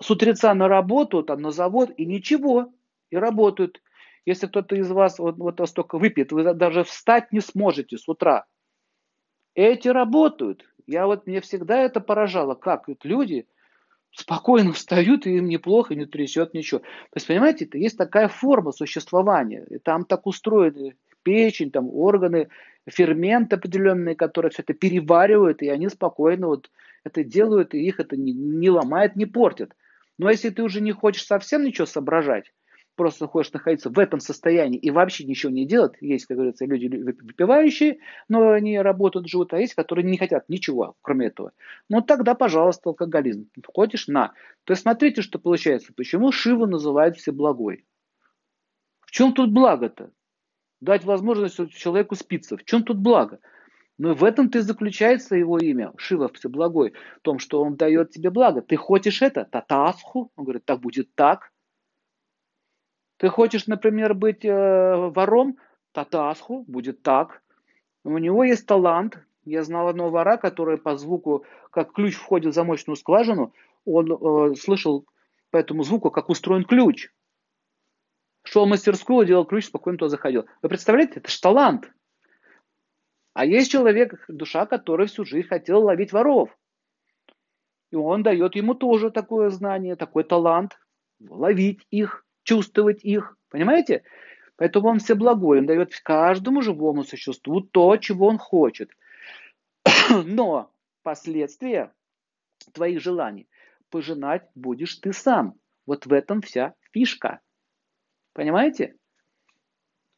[0.00, 2.72] с утреца на работу, там на завод, и ничего,
[3.10, 3.82] и работают.
[4.26, 8.46] Если кто-то из вас вот, вот столько выпьет, вы даже встать не сможете с утра.
[9.54, 10.64] Эти работают.
[10.86, 13.46] Я вот, мне всегда это поражало, как вот люди
[14.12, 16.80] спокойно встают, и им неплохо, не трясет ничего.
[16.80, 19.66] То есть, понимаете, это есть такая форма существования.
[19.70, 22.48] И там так устроены печень, там органы,
[22.88, 26.70] ферменты определенные, которые все это переваривают, и они спокойно вот
[27.04, 29.74] это делают, и их это не, не ломает, не портит.
[30.18, 32.52] Но если ты уже не хочешь совсем ничего соображать,
[32.96, 36.88] просто хочешь находиться в этом состоянии и вообще ничего не делать, есть, как говорится, люди
[36.88, 41.52] выпивающие, но они работают, живут, а есть, которые не хотят ничего, кроме этого.
[41.88, 43.48] Ну тогда, пожалуйста, алкоголизм.
[43.72, 44.32] Ходишь на.
[44.64, 45.92] То есть смотрите, что получается.
[45.96, 47.86] Почему Шива называют всеблагой?
[49.06, 50.10] В чем тут благо-то?
[50.80, 52.56] Дать возможность человеку спиться.
[52.56, 53.38] В чем тут благо?
[53.98, 58.30] Но в этом-то и заключается его имя, Шива Всеблагой, в том, что он дает тебе
[58.30, 58.62] благо.
[58.62, 59.44] Ты хочешь это?
[59.44, 60.30] Татасху?
[60.36, 61.52] Он говорит, так будет так.
[63.16, 65.58] Ты хочешь, например, быть э, вором?
[65.92, 67.42] Татасху, будет так.
[68.04, 69.18] У него есть талант.
[69.44, 73.52] Я знал одного вора, который по звуку, как ключ входит в замочную скважину,
[73.84, 75.06] он э, слышал
[75.50, 77.10] по этому звуку, как устроен ключ.
[78.44, 80.46] Шел в мастерскую, делал ключ, спокойно туда заходил.
[80.62, 81.90] Вы представляете, это же талант.
[83.38, 86.50] А есть человек, душа, который всю жизнь хотел ловить воров.
[87.92, 90.76] И он дает ему тоже такое знание, такой талант,
[91.20, 93.36] ловить их, чувствовать их.
[93.48, 94.02] Понимаете?
[94.56, 98.90] Поэтому он все благой, он дает каждому живому существу то, чего он хочет.
[100.10, 100.72] Но
[101.04, 101.94] последствия
[102.72, 103.48] твоих желаний
[103.88, 105.54] пожинать будешь ты сам.
[105.86, 107.38] Вот в этом вся фишка.
[108.32, 108.96] Понимаете?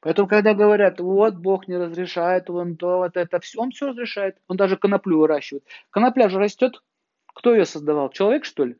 [0.01, 4.39] Поэтому, когда говорят, вот Бог не разрешает, он то, вот это, все, он все разрешает.
[4.49, 5.65] Он даже коноплю выращивает.
[5.91, 6.83] Конопля же растет.
[7.27, 8.09] Кто ее создавал?
[8.11, 8.77] Человек, что ли?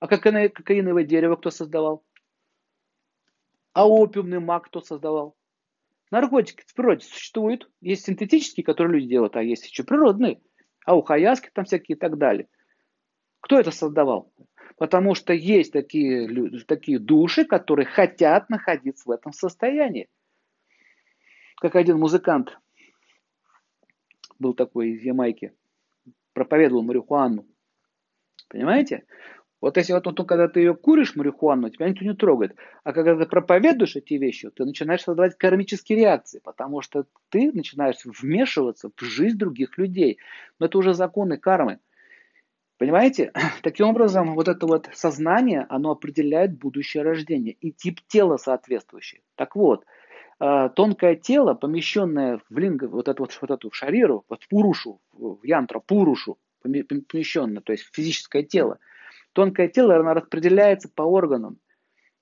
[0.00, 2.04] А кокаиновое дерево кто создавал?
[3.74, 5.36] А опиумный мак кто создавал?
[6.10, 7.70] Наркотики в природе существуют.
[7.82, 10.40] Есть синтетические, которые люди делают, а есть еще природные.
[10.86, 12.48] А у хаяски там всякие и так далее.
[13.40, 14.32] Кто это создавал?
[14.78, 20.08] Потому что есть такие, такие души, которые хотят находиться в этом состоянии
[21.56, 22.58] как один музыкант
[24.38, 25.52] был такой из Ямайки,
[26.32, 27.46] проповедовал марихуану.
[28.48, 29.04] Понимаете?
[29.60, 32.54] Вот если вот, вот когда ты ее куришь, марихуану, тебя никто не трогает.
[32.84, 37.96] А когда ты проповедуешь эти вещи, ты начинаешь создавать кармические реакции, потому что ты начинаешь
[38.04, 40.18] вмешиваться в жизнь других людей.
[40.58, 41.78] Но это уже законы кармы.
[42.78, 43.32] Понимаете?
[43.62, 49.22] Таким образом, вот это вот сознание, оно определяет будущее рождение и тип тела соответствующий.
[49.36, 49.86] Так вот,
[50.38, 55.00] а, тонкое тело, помещенное в линга, вот эту вот, вот эту шариру, вот в пурушу,
[55.12, 58.78] в янтра, пурушу, помещенное, то есть физическое тело,
[59.32, 61.58] тонкое тело, оно распределяется по органам.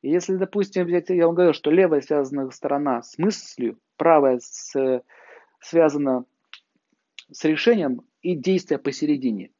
[0.02, 5.02] И если, допустим, я вам говорил, что левая связана сторона с мыслью, правая с,
[5.60, 6.24] связана
[7.32, 9.50] с решением и действие посередине.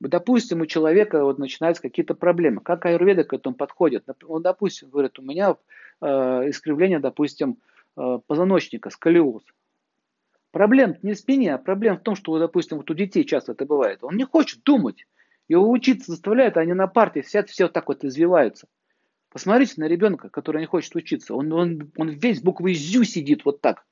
[0.00, 2.60] Допустим, у человека вот начинаются какие-то проблемы.
[2.60, 4.04] Как аюрведа к этому подходит?
[4.26, 5.56] Он, допустим, говорит, у меня
[6.00, 6.06] э,
[6.48, 9.44] искривление, допустим, Э, позвоночника, сколиоз.
[10.50, 13.66] Проблем не в спине, а проблема в том, что, допустим, вот у детей часто это
[13.66, 14.04] бывает.
[14.04, 15.04] Он не хочет думать.
[15.48, 18.68] Его учиться заставляют, а они на парте сидят, все вот так вот извиваются.
[19.30, 21.34] Посмотрите на ребенка, который не хочет учиться.
[21.34, 23.84] Он, он, он весь буквой «зю» сидит вот так.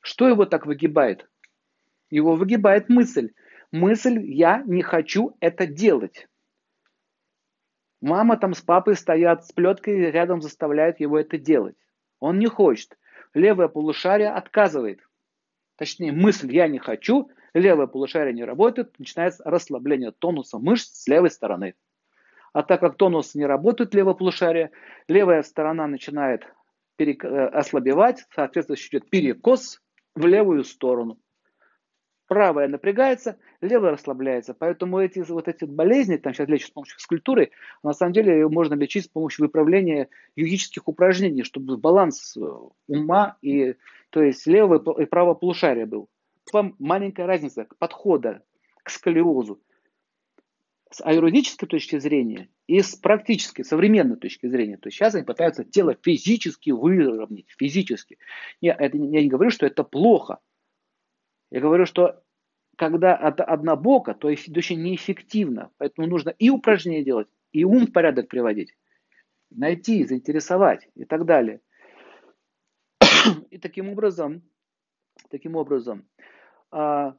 [0.00, 1.26] Что его так выгибает?
[2.10, 3.30] Его выгибает мысль.
[3.72, 6.28] Мысль «я не хочу это делать».
[8.02, 11.76] Мама там с папой стоят с плеткой рядом, заставляют его это делать.
[12.20, 12.98] Он не хочет
[13.34, 15.00] левое полушарие отказывает.
[15.76, 21.30] Точнее, мысль «я не хочу», левое полушарие не работает, начинается расслабление тонуса мышц с левой
[21.30, 21.74] стороны.
[22.52, 24.70] А так как тонус не работает, левое полушарие,
[25.08, 26.46] левая сторона начинает
[26.96, 27.24] перек...
[27.24, 29.82] Э, ослабевать, соответственно, идет перекос
[30.14, 31.18] в левую сторону
[32.26, 34.54] правая напрягается, левая расслабляется.
[34.54, 37.50] Поэтому эти вот эти болезни, там сейчас лечат с помощью скульптуры,
[37.82, 42.40] на самом деле можно лечить с помощью выправления йогических упражнений, чтобы баланс э,
[42.88, 43.74] ума и,
[44.10, 46.08] то есть левое и правое полушарие был.
[46.52, 48.42] Вам маленькая разница подхода
[48.82, 49.60] к сколиозу
[50.94, 54.76] с аюрведической точки зрения и с практической, современной точки зрения.
[54.76, 58.18] То есть сейчас они пытаются тело физически выровнять, физически.
[58.60, 60.38] Я, это, я не говорю, что это плохо.
[61.50, 62.22] Я говорю, что
[62.76, 65.70] когда это однобоко, то это очень неэффективно.
[65.78, 68.76] Поэтому нужно и упражнения делать, и ум в порядок приводить.
[69.50, 71.60] Найти, заинтересовать и так далее.
[73.50, 74.42] И таким образом,
[75.30, 76.08] таким образом,
[76.72, 77.16] а,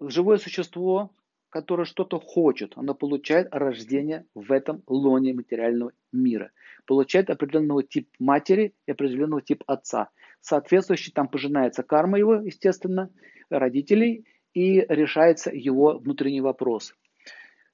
[0.00, 1.10] живое существо,
[1.48, 6.50] которое что-то хочет, оно получает рождение в этом лоне материального мира.
[6.86, 10.08] Получает определенного тип матери и определенного тип отца–
[10.42, 13.08] соответствующий там пожинается карма его, естественно,
[13.48, 16.94] родителей, и решается его внутренний вопрос.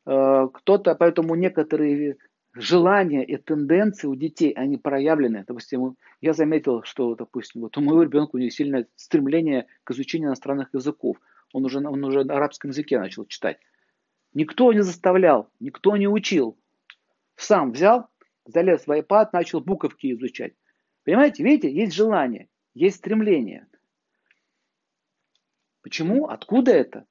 [0.07, 2.18] Э, кто-то, поэтому некоторые
[2.55, 5.45] желания и тенденции у детей, они проявлены.
[5.47, 10.28] Допустим, я заметил, что, допустим, вот у моего ребенка у него сильное стремление к изучению
[10.28, 11.16] иностранных языков.
[11.53, 13.59] Он уже, он уже на арабском языке начал читать.
[14.34, 16.57] Никто не заставлял, никто не учил.
[17.34, 18.09] Сам взял,
[18.49, 20.55] залез в iPad, начал буковки изучать.
[21.05, 23.66] Понимаете, видите, есть желание, есть стремление.
[25.82, 26.26] Почему?
[26.26, 27.07] Откуда это?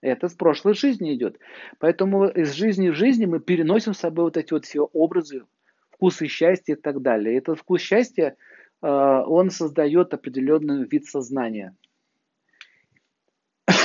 [0.00, 1.38] Это с прошлой жизни идет.
[1.78, 5.44] Поэтому из жизни в жизни мы переносим с собой вот эти вот все образы,
[5.90, 7.34] вкусы счастья и так далее.
[7.34, 8.36] И этот вкус счастья,
[8.82, 11.76] э, он создает определенный вид сознания.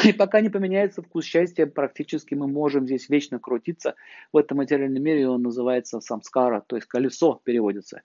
[0.03, 3.95] И пока не поменяется вкус счастья, практически мы можем здесь вечно крутиться
[4.31, 5.27] в этом материальном мире.
[5.27, 8.01] Он называется самскара, то есть колесо переводится.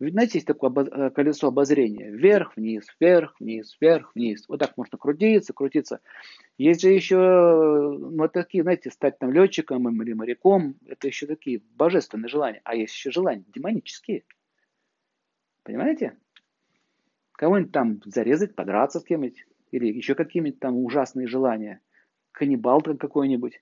[0.00, 2.10] Ведь, знаете, есть такое э, колесо обозрения.
[2.10, 4.44] Вверх, вниз, вверх, вниз, вверх, вниз.
[4.48, 6.00] Вот так можно крутиться, крутиться.
[6.56, 10.76] Есть же еще, ну, вот такие, знаете, стать там летчиком или моряком.
[10.86, 12.60] Это еще такие божественные желания.
[12.64, 14.22] А есть еще желания демонические.
[15.64, 16.16] Понимаете?
[17.32, 19.46] Кого-нибудь там зарезать, подраться с кем-нибудь.
[19.70, 21.80] Или еще какие-нибудь там ужасные желания.
[22.32, 23.60] Каннибал какой-нибудь.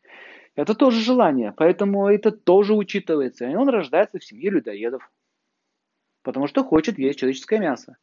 [0.54, 1.52] Это тоже желание.
[1.57, 3.46] Поэтому это тоже учитывается.
[3.46, 5.11] И он рождается в семье людоедов
[6.26, 7.98] потому что хочет есть человеческое мясо.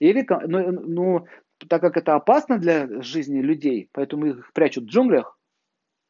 [0.00, 1.26] Или, ну, ну,
[1.68, 5.38] так как это опасно для жизни людей, поэтому их прячут в джунглях,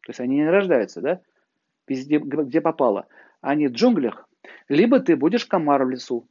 [0.03, 1.21] то есть они не рождаются, да,
[1.87, 3.07] везде, где попало.
[3.43, 4.27] Они в джунглях,
[4.69, 6.27] либо ты будешь комар в лесу.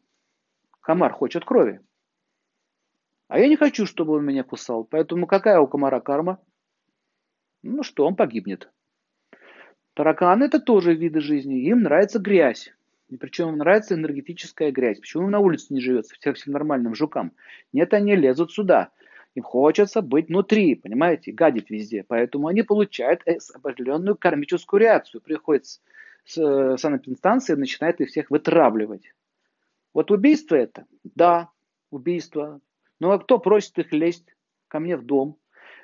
[0.82, 1.82] Комар хочет крови.
[3.30, 4.84] А я не хочу, чтобы он меня кусал.
[4.84, 6.40] Поэтому какая у комара карма?
[7.62, 8.72] Ну что, он погибнет.
[9.94, 11.62] Тараканы это тоже виды жизни.
[11.68, 12.74] Им нравится грязь.
[13.08, 15.00] И причем им нравится энергетическая грязь.
[15.00, 17.34] Почему им на улице не живется всем, всем нормальным жукам?
[17.72, 18.90] Нет, они лезут сюда.
[19.36, 22.04] Им хочется быть внутри, понимаете, гадить везде.
[22.08, 25.22] Поэтому они получают э, определенную кармическую реакцию.
[25.22, 25.82] Приходит с,
[26.26, 29.14] с э, санэпидстанции и начинает их всех вытравливать.
[29.94, 30.88] Вот убийство это?
[31.04, 31.50] Да,
[31.92, 32.60] убийство.
[33.00, 34.36] Но кто просит их лезть
[34.68, 35.38] ко мне в дом?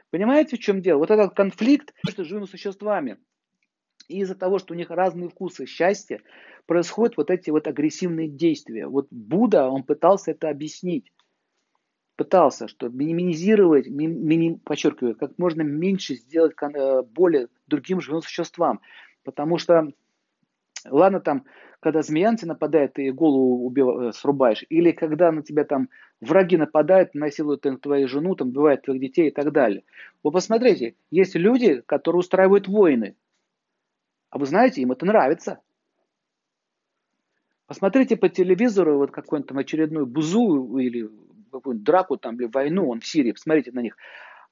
[0.09, 0.99] Понимаете, в чем дело?
[0.99, 3.17] Вот этот конфликт между живыми существами.
[4.07, 6.21] И из-за того, что у них разные вкусы счастья,
[6.67, 8.87] происходят вот эти вот агрессивные действия.
[8.87, 11.11] Вот Будда, он пытался это объяснить.
[12.15, 18.79] Пытался, что минимизировать, мини, подчеркиваю, как можно меньше сделать э, боли другим живым существам.
[19.23, 19.91] Потому что,
[20.89, 21.45] ладно там,
[21.79, 23.87] когда змея на тебя нападает, ты голову убив...
[23.87, 25.89] Э, срубаешь, или когда на тебя там
[26.21, 29.83] враги нападают, насилуют твою жену, там, убивают твоих детей и так далее.
[30.23, 33.15] Вы посмотрите, есть люди, которые устраивают войны,
[34.29, 35.59] а вы знаете, им это нравится.
[37.67, 41.09] Посмотрите по телевизору вот какую-нибудь там очередную бузу или
[41.51, 43.95] какую-нибудь драку там или войну, он в Сирии, посмотрите на них.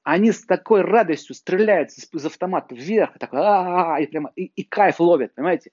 [0.02, 5.34] Они с такой радостью стреляют из автомата вверх, так, и, прямо, и, и кайф ловят,
[5.34, 5.70] понимаете?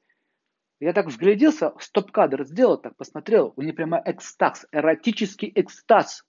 [0.81, 6.25] Я так взгляделся, стоп-кадр сделал, так посмотрел, у них прямо экстаз, эротический экстаз.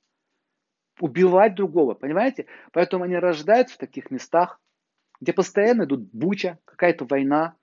[1.00, 2.46] Убивать другого, понимаете?
[2.70, 4.60] Поэтому они рождаются в таких местах,
[5.22, 7.56] где постоянно идут буча, какая-то война,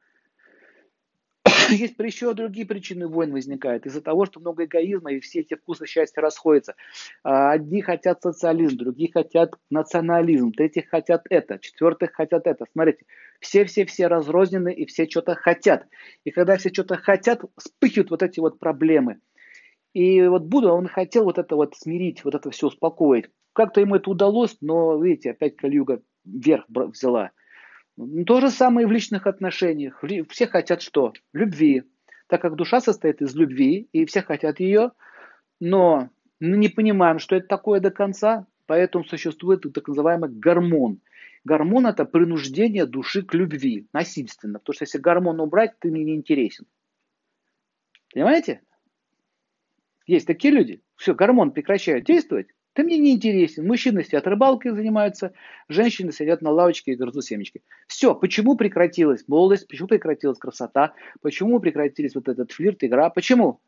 [1.72, 3.86] есть еще другие причины войн возникают.
[3.86, 6.76] Из-за того, что много эгоизма и все эти вкусы счастья расходятся.
[7.24, 12.66] А, одни хотят социализм, другие хотят национализм, третьи хотят это, четвертых хотят это.
[12.72, 13.06] Смотрите,
[13.40, 15.88] все-все-все разрознены и все что-то хотят.
[16.24, 19.20] И когда все что-то хотят, вспыхивают вот эти вот проблемы.
[19.94, 23.26] И вот Будда, он хотел вот это вот смирить, вот это все успокоить.
[23.54, 27.32] Как-то ему это удалось, но, видите, опять Калюга вверх взяла.
[28.26, 30.04] То же самое и в личных отношениях.
[30.30, 31.14] Все хотят что?
[31.34, 31.84] Любви.
[32.28, 34.92] Так как душа состоит из любви, и все хотят ее,
[35.60, 41.02] но мы не понимаем, что это такое до конца, поэтому существует так называемый гормон.
[41.44, 44.60] Гормон– это принуждение души к любви, насильственно.
[44.60, 46.68] Потому что если гормон убрать, ты мне не интересен.
[48.14, 48.62] Понимаете?
[50.06, 50.82] Есть такие люди.
[50.96, 52.48] Все, гормон прекращает действовать,
[52.80, 53.68] ты мне не интересен.
[53.68, 55.34] Мужчины сидят рыбалкой занимаются,
[55.68, 57.62] женщины сидят на лавочке и грызут семечки.
[57.88, 63.60] Все, почему прекратилась молодость, почему прекратилась красота, почему прекратились вот этот флирт, игра, почему?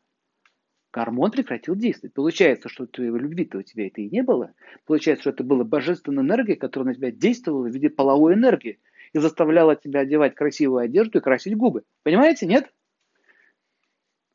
[0.94, 2.14] Гормон прекратил действовать.
[2.14, 4.54] Получается, что твоей любви-то у тебя это и не было.
[4.86, 8.80] Получается, что это была божественная энергия, которая на тебя действовала в виде половой энергии
[9.12, 11.82] и заставляла тебя одевать красивую одежду и красить губы.
[12.02, 12.72] Понимаете, нет?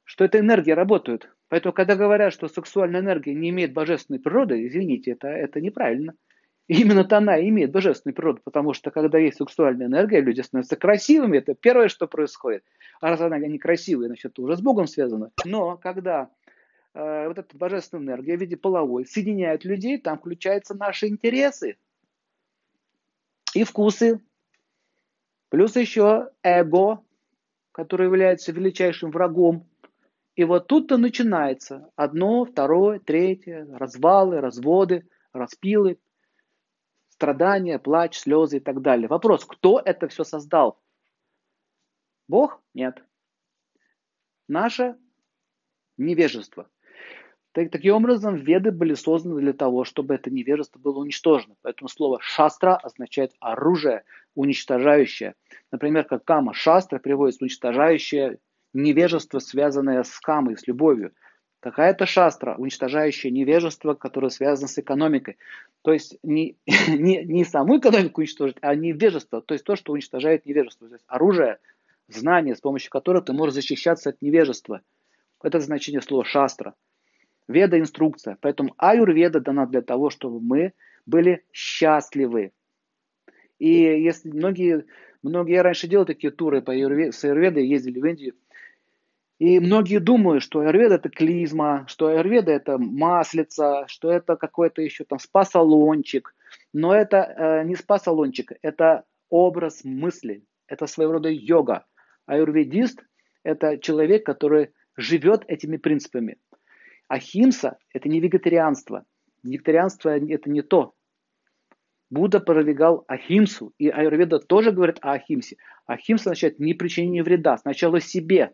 [0.03, 1.32] Что эта энергия работает.
[1.50, 6.14] Поэтому, когда говорят, что сексуальная энергия не имеет божественной природы, извините, это, это неправильно.
[6.68, 11.56] Именно-то она имеет божественную природу, потому что когда есть сексуальная энергия, люди становятся красивыми, это
[11.56, 12.64] первое, что происходит.
[13.00, 15.32] А раз она не красивая, значит, это уже с Богом связано.
[15.45, 16.30] Но когда
[16.93, 21.78] э, вот эта божественная энергия в виде половой соединяет людей, там включаются наши интересы
[23.54, 24.20] и вкусы.
[25.48, 27.00] Плюс еще эго,
[27.72, 29.66] который является величайшим врагом
[30.38, 36.00] и вот тут-то начинается одно, второе, третье, развалы, разводы, распилы,
[37.10, 39.08] страдания, плач, слезы и так далее.
[39.08, 40.80] Вопрос, кто это все создал?
[42.28, 42.62] Бог?
[42.76, 43.04] Нет.
[44.48, 44.96] Наша
[45.98, 46.70] невежество.
[47.54, 51.56] Так, таким образом, веды были созданы для того, чтобы это невежество было уничтожено.
[51.64, 54.04] Поэтому слово шастра означает оружие,
[54.36, 55.34] уничтожающее.
[55.72, 58.38] Например, как кама шастра приводится уничтожающее
[58.78, 61.13] невежество, связанное с камой, с любовью.
[61.59, 65.38] Какая-то шастра, уничтожающая невежество, которое связано с экономикой.
[65.82, 66.55] То есть не,
[66.88, 69.41] не, не саму экономику уничтожить, а невежество.
[69.41, 70.88] То есть то, что уничтожает невежество.
[70.88, 71.57] То есть оружие,
[72.07, 74.82] знание, с помощью которого ты можешь защищаться от невежества.
[75.41, 76.73] Это значение слова шастра.
[77.47, 78.38] Веда– инструкция.
[78.41, 80.73] Поэтому аюрведа дана для того, чтобы мы
[81.05, 82.51] были счастливы.
[83.57, 84.86] И если многие,
[85.23, 88.36] многие я раньше делал такие туры по аюрведе, с аюрведой, ездили в Индию,
[89.40, 95.04] и многие думают, что аюрведа это клизма, что аюрведа это маслица, что это какой-то еще
[95.04, 96.34] там спа-салончик.
[96.74, 101.86] Но это э, не спа-салончик, это образ мысли, это своего рода йога.
[102.26, 103.04] Аюрведист–
[103.44, 106.38] это человек, который живет этими принципами.
[107.08, 109.06] Ахимса– это не вегетарианство.
[109.44, 110.94] Вегетарианство– это не то.
[112.10, 115.58] Будда продвигал ахимсу, и аюрведа тоже говорит о ахимсе.
[115.86, 118.54] Ахимса означает не причинение вреда, сначала себе.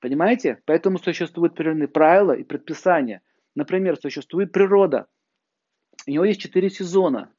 [0.00, 0.60] Понимаете?
[0.66, 3.22] Поэтому существуют определенные правила и предписания.
[3.54, 5.06] Например, существует природа.
[6.06, 7.32] У него есть четыре сезона.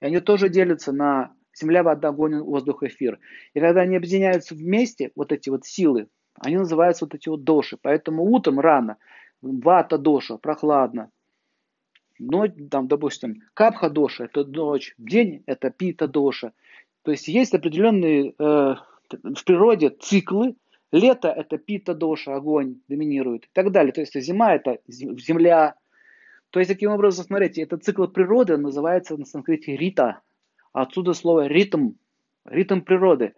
[0.00, 3.18] И они тоже делятся на земля, вода, огонь, воздух, эфир.
[3.54, 6.08] И когда они объединяются вместе, вот эти вот силы,
[6.40, 7.78] они называются вот эти вот доши.
[7.80, 8.98] Поэтому утром рано
[9.40, 11.10] вата доша, прохладно.
[12.18, 16.52] Но, там, допустим, капха доша– это ночь, день– это пита доша.
[17.02, 20.54] То есть есть определенные э, в природе циклы.
[20.94, 23.92] Лето– это пита доша, огонь доминирует и так далее.
[23.92, 25.74] То есть зима– это земля.
[26.50, 30.20] То есть таким образом, смотрите, этот цикл природы называется на санскрите рита.
[30.72, 31.94] Отсюда слово ритм,
[32.44, 33.34] ритм природы.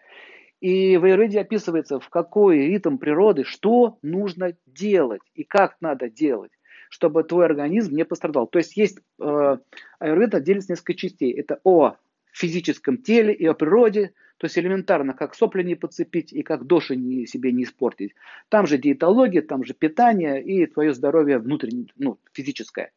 [0.60, 6.52] И в Аюрведе описывается, в какой ритм природы, что нужно делать и как надо делать,
[6.90, 8.46] чтобы твой организм не пострадал.
[8.48, 9.56] То есть есть э,
[9.98, 11.32] Аюрведа делится несколько частей.
[11.32, 11.96] Это о
[12.32, 16.96] физическом теле и о природе, то есть элементарно, как сопли не подцепить и как доши
[16.96, 18.14] не, себе не испортить.
[18.48, 22.92] Там же диетология, там же питание и твое здоровье внутреннее, ну, физическое.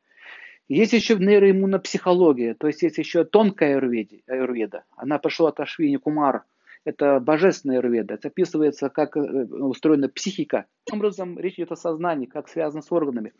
[0.68, 4.84] Есть еще нейроиммунопсихология, то есть есть еще тонкая аюрведа.
[4.96, 6.44] Она пошла от Ашвини Кумар,
[6.86, 8.16] это божественная аюрведа.
[8.16, 10.66] Это описывается, как э, устроена психика.
[10.86, 13.34] Таким образом, речь идет о сознании, как связано с органами.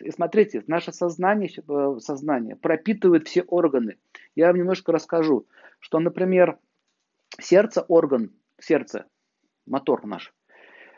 [0.00, 3.96] И смотрите, наше сознание, э, сознание пропитывает все органы.
[4.34, 5.46] Я вам немножко расскажу,
[5.80, 6.58] что, например,
[7.40, 9.06] сердце, орган, сердце,
[9.66, 10.32] мотор наш,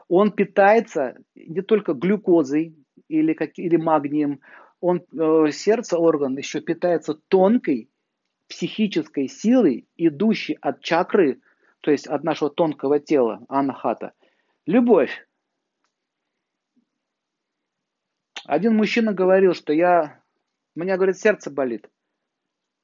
[0.09, 2.77] он питается не только глюкозой
[3.09, 4.41] или, как, или магнием,
[4.81, 7.91] он, э, сердце, орган еще питается тонкой
[8.49, 11.41] психической силой, идущей от чакры
[11.85, 14.15] то есть от нашего тонкого тела, анахата.
[14.65, 15.29] Любовь.
[18.47, 20.23] Один мужчина говорил, что я,
[20.75, 21.91] у меня, говорит, сердце болит.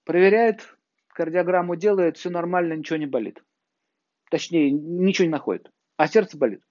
[0.04, 0.76] Проверяет,
[1.20, 3.44] кардиограмму делает, все нормально, ничего не болит.
[4.30, 5.70] Точнее, ничего не находит.
[5.98, 6.62] А сердце болит.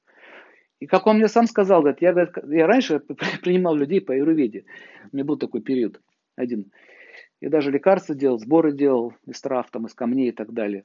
[0.79, 2.99] И как он мне сам сказал, говорит, я, говорит, я раньше
[3.43, 4.65] принимал людей по аюрведе.
[5.11, 6.01] У меня был такой период
[6.35, 6.71] один.
[7.41, 10.83] Я даже лекарства делал, сборы делал из трав, там, из камней и так далее.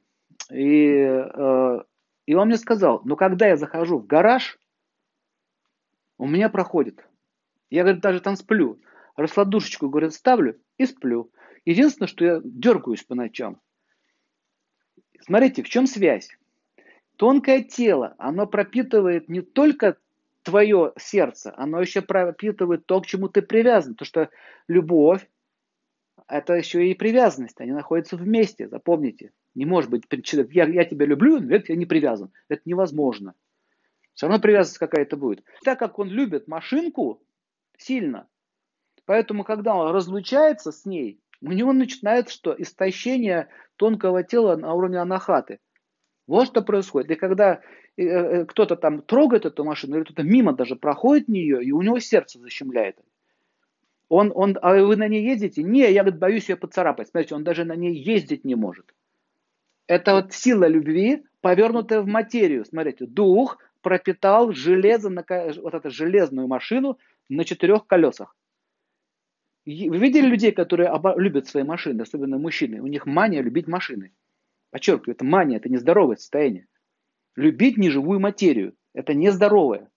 [0.52, 1.78] И, э,
[2.26, 4.58] и он мне сказал, ну когда я захожу в гараж,
[6.18, 7.02] у меня проходит.
[7.70, 8.78] Я, говорит, даже там сплю.
[9.16, 11.30] Раскладушечку, говорит, ставлю и сплю.
[11.64, 13.60] Единственное, что я дергаюсь по ночам.
[15.20, 16.28] Смотрите, в чем связь?
[17.16, 19.96] Тонкое тело, оно пропитывает не только
[20.42, 23.94] твое сердце, оно еще пропитывает то, к чему ты привязан.
[23.94, 24.30] То, что
[24.68, 25.26] любовь,
[26.28, 29.32] это еще и привязанность, они находятся вместе, запомните.
[29.54, 30.04] Не может быть,
[30.52, 32.32] я, я тебя люблю, но я не привязан.
[32.48, 33.34] Это невозможно.
[34.12, 35.44] Все равно привязанность какая-то будет.
[35.64, 37.22] Так как он любит машинку
[37.78, 38.28] сильно,
[39.06, 42.54] поэтому, когда он разлучается с ней, у него начинается что?
[42.56, 45.58] Истощение тонкого тела на уровне анахаты.
[46.26, 47.10] Вот что происходит.
[47.10, 47.60] И когда
[47.96, 51.82] э, э, кто-то там трогает эту машину, или кто-то мимо даже проходит нее, и у
[51.82, 52.96] него сердце защемляет.
[54.08, 55.62] Он, он, а вы на ней ездите?
[55.62, 57.08] Не, я говорит, боюсь ее поцарапать.
[57.08, 58.94] Смотрите, он даже на ней ездить не может.
[59.86, 62.64] Это вот сила любви, повернутая в материю.
[62.64, 68.34] Смотрите, дух пропитал железо, вот эту железную машину на четырех колесах.
[69.66, 72.82] Вы видели людей, которые любят свои машины, особенно мужчины?
[72.82, 74.12] У них мания любить машины.
[74.70, 76.66] Подчеркиваю, это мания, это нездоровое состояние.
[77.34, 78.74] Любить неживую материю.
[78.92, 79.90] Это нездоровое.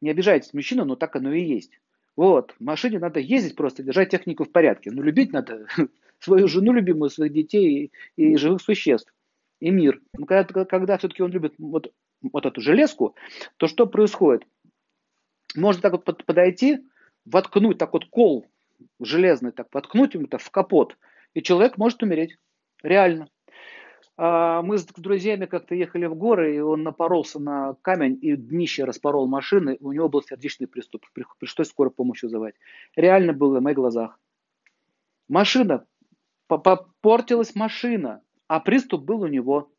[0.00, 1.72] Не обижайтесь, мужчина, но так оно и есть.
[2.16, 4.90] Вот, в машине надо ездить просто, держать технику в порядке.
[4.90, 5.66] Но любить надо
[6.18, 9.12] свою жену любимую, своих детей и, и живых существ,
[9.60, 10.00] и мир.
[10.16, 13.14] Но когда, когда все-таки он любит вот, вот эту железку,
[13.58, 14.44] то что происходит?
[15.54, 16.78] Можно так вот подойти,
[17.24, 18.46] воткнуть так вот кол
[19.00, 20.96] железный, так воткнуть ему это в капот,
[21.34, 22.38] и человек может умереть.
[22.82, 23.28] Реально.
[24.16, 28.84] А, мы с друзьями как-то ехали в горы, и он напоролся на камень и днище
[28.84, 29.76] распорол машины.
[29.80, 31.06] У него был сердечный приступ.
[31.38, 32.56] Пришлось скорую помощь вызывать.
[32.96, 34.18] Реально было на моих глазах.
[35.28, 35.84] Машина,
[36.48, 39.70] попортилась машина, а приступ был у него.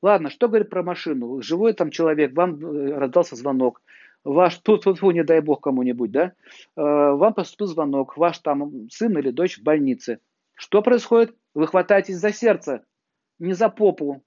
[0.00, 1.42] Ладно, что говорит про машину?
[1.42, 3.82] Живой там человек, вам э, раздался звонок.
[4.24, 6.32] Ваш, тут, тут, не дай бог кому-нибудь, да?
[6.76, 10.20] Э, вам поступил звонок, ваш там сын или дочь в больнице.
[10.54, 11.34] Что происходит?
[11.54, 12.84] Вы хватаетесь за сердце,
[13.38, 14.22] не за попу,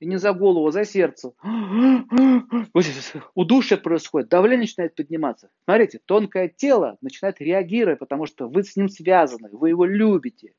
[0.00, 1.32] не за голову, а за сердце.
[3.34, 5.50] Удушье происходит, давление начинает подниматься.
[5.64, 10.54] Смотрите, тонкое тело начинает реагировать, потому что вы с ним связаны, вы его любите.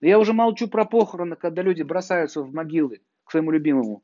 [0.00, 4.02] Я уже молчу про похороны, когда люди бросаются в могилы к своему любимому.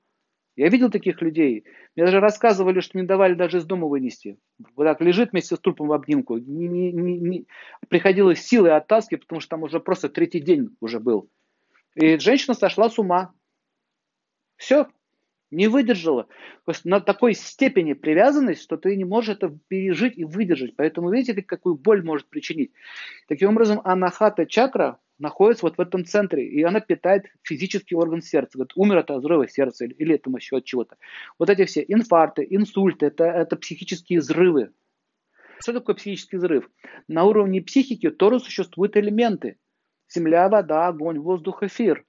[0.58, 1.64] Я видел таких людей.
[1.94, 4.38] Мне даже рассказывали, что не давали даже из дома вынести.
[4.74, 6.36] Вот так лежит вместе с трупом в обнимку.
[6.36, 7.46] Не, не, не, не.
[7.88, 11.30] Приходилось силой оттаскивать, потому что там уже просто третий день уже был.
[11.94, 13.32] И женщина сошла с ума.
[14.56, 14.88] Все,
[15.52, 16.24] не выдержала.
[16.64, 20.74] То есть на такой степени привязанность, что ты не можешь это пережить и выдержать.
[20.74, 22.72] Поэтому видите, какую боль может причинить.
[23.28, 28.58] Таким образом, анахата чакра находится вот в этом центре, и она питает физический орган сердца.
[28.58, 30.96] Говорит, умер от разрыва сердца или, или там еще от чего-то.
[31.38, 34.72] Вот эти все инфаркты, инсульты, это, это психические взрывы.
[35.60, 36.70] Что такое психический взрыв?
[37.08, 39.58] На уровне психики тоже существуют элементы.
[40.08, 42.04] Земля, вода, огонь, воздух, эфир.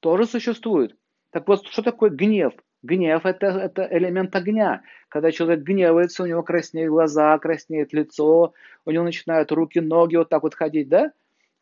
[0.00, 0.96] Тоже существуют.
[1.30, 2.52] Так вот, что такое гнев?
[2.82, 4.82] Гнев это, это элемент огня.
[5.08, 8.54] Когда человек гневается, у него краснеют глаза, краснеет лицо,
[8.84, 11.12] у него начинают руки, ноги вот так вот ходить, да?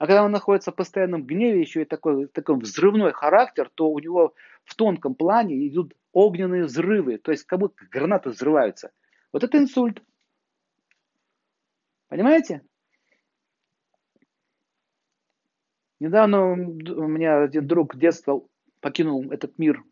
[0.04, 3.98] А когда он находится в постоянном гневе, еще и такой, такой взрывной характер, то у
[3.98, 8.92] него в тонком плане идут огненные взрывы, то есть как будто гранаты взрываются.
[9.32, 10.02] Вот это инсульт.
[12.08, 12.60] Понимаете?
[16.00, 18.42] Недавно у меня один друг детства
[18.80, 19.82] покинул этот мир.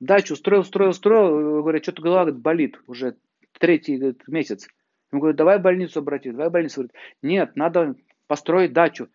[0.00, 1.60] Дачу строил, строил, строил.
[1.60, 3.18] Говорят, что-то голова болит уже
[3.52, 4.66] третий месяц.
[5.12, 6.76] Ему говорят, давай в больницу обратись, давай в больницу.
[6.76, 7.94] Говорит, нет, надо
[8.34, 9.10] построить дачу.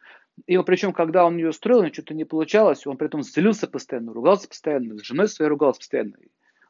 [0.48, 3.68] И причем, когда он ее строил, у него что-то не получалось, он при этом злился
[3.68, 6.14] постоянно, ругался постоянно, с женой своей ругался постоянно.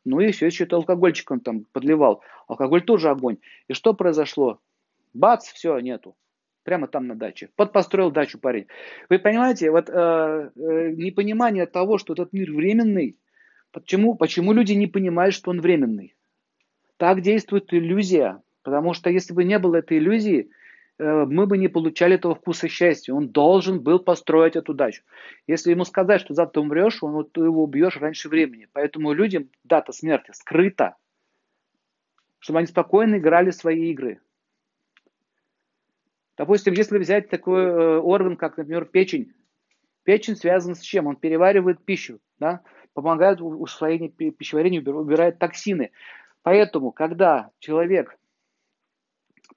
[0.04, 2.24] Ну и все, еще это алкогольчик он там подливал.
[2.48, 3.38] Алкоголь тоже огонь.
[3.68, 4.60] И что произошло?
[5.14, 6.16] Бац, все, нету.
[6.64, 7.50] Прямо там на даче.
[7.56, 8.66] Вот построил дачу парень.
[9.10, 13.16] Вы понимаете, вот э, э, непонимание того, что этот мир временный,
[13.72, 16.16] почему, почему люди не понимают, что он временный?
[16.98, 18.42] Так действует иллюзия.
[18.64, 20.50] Потому что если бы не было этой иллюзии,
[21.00, 23.14] мы бы не получали этого вкуса счастья.
[23.14, 25.02] Он должен был построить эту дачу.
[25.48, 28.68] Если ему сказать, что завтра умрешь, он, ты его убьешь раньше времени.
[28.74, 30.96] Поэтому людям дата смерти скрыта,
[32.40, 34.20] чтобы они спокойно играли свои игры.
[36.38, 39.34] Допустим, если взять такой э, орган, как, например, печень.
[40.04, 41.08] Печень связан с чем?
[41.08, 42.62] Он переваривает пищу, да?
[42.94, 45.92] помогает усвоению пищеварения, убирает токсины.
[46.44, 48.18] Поэтому, когда человек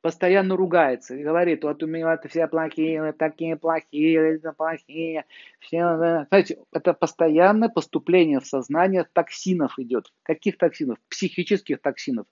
[0.02, 5.24] постоянно ругается и говорит, вот у меня это все плохие, такие плохие, это плохие.
[5.60, 5.96] Все,
[6.28, 10.12] знаете, это постоянное поступление в сознание токсинов идет.
[10.24, 10.98] Каких токсинов?
[11.08, 12.26] Психических токсинов.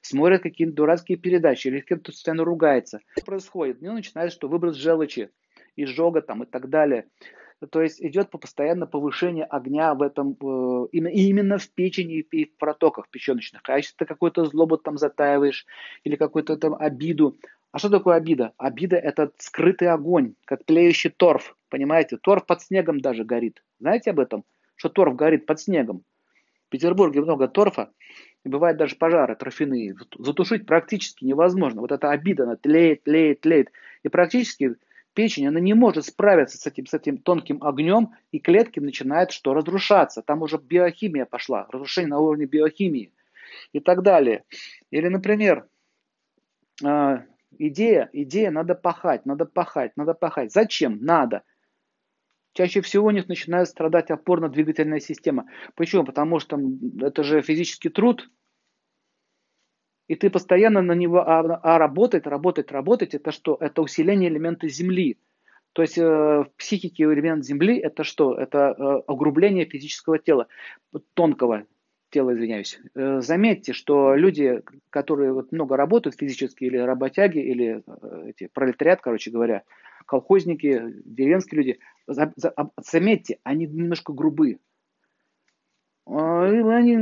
[0.00, 3.00] Смотрят какие-то дурацкие передачи или кем-то постоянно ругается.
[3.16, 3.82] Что происходит?
[3.82, 5.30] Ну, начинает, что выброс желчи,
[5.74, 7.06] изжога там и так далее.
[7.70, 12.56] То есть идет по постоянно повышение огня в этом, э, именно в печени и в
[12.58, 13.62] протоках печеночных.
[13.68, 15.64] А если ты какую-то злобу там затаиваешь
[16.04, 17.38] или какую-то там обиду,
[17.72, 18.52] а что такое обида?
[18.58, 22.18] Обида– это скрытый огонь, как тлеющий торф, понимаете?
[22.18, 23.62] Торф под снегом даже горит.
[23.80, 24.44] Знаете об этом?
[24.76, 26.02] Что торф горит под снегом.
[26.66, 27.90] В Петербурге много торфа,
[28.44, 29.94] и бывают даже пожары торфяные.
[30.18, 31.80] Затушить практически невозможно.
[31.80, 33.70] Вот эта обида, она тлеет, тлеет, тлеет.
[34.02, 34.76] И практически
[35.16, 39.54] печень, она не может справиться с этим, с этим тонким огнем, и клетки начинают что?
[39.54, 40.22] Разрушаться.
[40.22, 43.12] Там уже биохимия пошла, разрушение на уровне биохимии
[43.72, 44.44] и так далее.
[44.90, 45.66] Или, например,
[46.84, 47.24] а,
[47.58, 50.52] идея, идея надо пахать, надо пахать, надо пахать.
[50.52, 50.98] Зачем?
[51.00, 51.42] Надо.
[52.52, 55.46] Чаще всего у них начинает страдать опорно-двигательная система.
[55.74, 56.04] Почему?
[56.04, 56.60] Потому что
[57.00, 58.30] это же физический труд,
[60.08, 63.56] и ты постоянно на него, а, а работать, работать, работать, это что?
[63.60, 65.18] Это усиление элемента Земли.
[65.72, 68.34] То есть э, в психике элемент Земли это что?
[68.34, 70.46] Это э, огрубление физического тела,
[71.14, 71.66] тонкого
[72.10, 72.78] тела, извиняюсь.
[72.94, 79.02] Э, заметьте, что люди, которые вот много работают физически, или работяги, или э, эти, пролетариат,
[79.02, 79.64] короче говоря,
[80.06, 84.58] колхозники, деревенские люди, за, за, заметьте, они немножко грубы.
[86.06, 86.96] А, они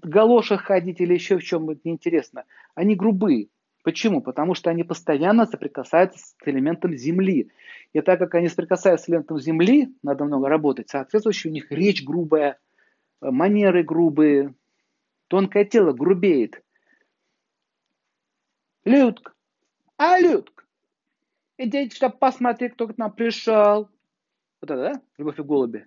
[0.00, 2.44] в галошах ходить или еще в чем, это неинтересно.
[2.74, 3.48] Они грубые.
[3.82, 4.20] Почему?
[4.20, 7.50] Потому что они постоянно соприкасаются с элементом Земли.
[7.92, 12.04] И так как они соприкасаются с элементом Земли, надо много работать, соответственно, у них речь
[12.04, 12.58] грубая,
[13.20, 14.54] манеры грубые,
[15.28, 16.62] тонкое тело грубеет.
[18.84, 19.34] Людк,
[19.96, 20.66] а Людк,
[21.58, 23.88] идите, чтобы посмотреть, кто к нам пришел.
[24.60, 25.02] Вот это, да?
[25.16, 25.86] Любовь и голуби.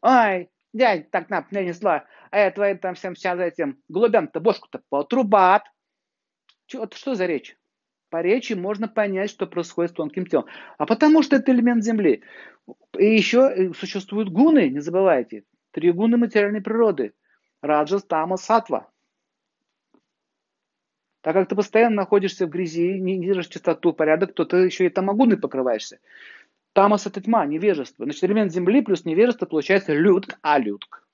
[0.00, 5.64] Ай, дядь, так нам принесла, а я твоим там всем сейчас этим голубям-то бошку-то потрубат.
[6.66, 7.56] Что, что за речь?
[8.08, 10.46] По речи можно понять, что происходит с тонким телом.
[10.78, 12.22] А потому что это элемент Земли.
[12.98, 15.44] И еще э, существуют гуны, не забывайте.
[15.70, 17.14] Три гуны материальной природы.
[17.62, 18.90] Раджас, Тама, Сатва.
[21.22, 24.90] Так как ты постоянно находишься в грязи, не держишь чистоту, порядок, то ты еще и
[24.90, 26.00] тамагуной покрываешься.
[26.72, 28.04] Тамас это тьма, невежество.
[28.04, 31.06] Значит, элемент земли плюс невежество получается людк, а людк.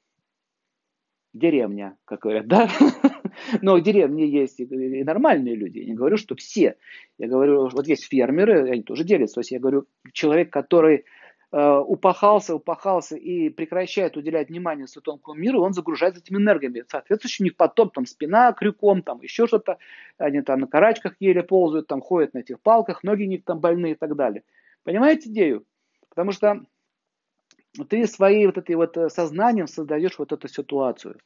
[1.32, 2.68] Деревня, как говорят, да?
[3.62, 5.78] Но в деревне есть и нормальные люди.
[5.78, 6.76] Я не говорю, что все.
[7.18, 9.34] Я говорю, вот есть фермеры, они тоже делятся.
[9.34, 11.04] То есть я говорю, человек, который
[11.52, 16.84] э, упахался, упахался и прекращает уделять внимание светонкому миру, он загружается этими энергиями.
[16.88, 19.78] Соответственно, у них потом там спина крюком, там еще что-то,
[20.18, 23.60] они там на карачках еле ползают, там ходят на этих палках, ноги у них там
[23.60, 24.44] больные и так далее.
[24.88, 25.66] Понимаете идею?
[26.08, 26.62] Потому что
[27.90, 31.18] ты своей вот этой вот э, сознанием создаешь вот эту ситуацию.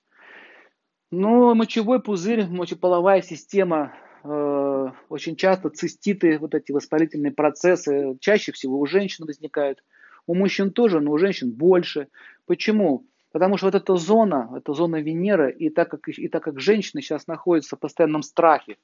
[1.12, 3.94] Но мочевой пузырь, мочеполовая система,
[4.24, 9.84] э, очень часто циститы, вот эти воспалительные процессы, чаще всего у женщин возникают.
[10.26, 12.08] У мужчин тоже, но у женщин больше.
[12.46, 13.06] Почему?
[13.30, 17.00] Потому что вот эта зона, это зона Венеры, и так как, и так как женщины
[17.00, 18.76] сейчас находятся в постоянном страхе,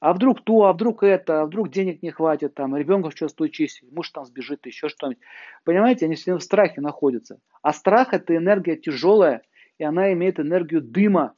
[0.00, 3.82] а вдруг то, а вдруг это, а вдруг денег не хватит, там, ребенка что случись,
[3.90, 5.22] муж там сбежит, еще что-нибудь.
[5.64, 7.40] Понимаете, они все в страхе находятся.
[7.62, 9.42] А страх это энергия тяжелая,
[9.78, 11.34] и она имеет энергию дыма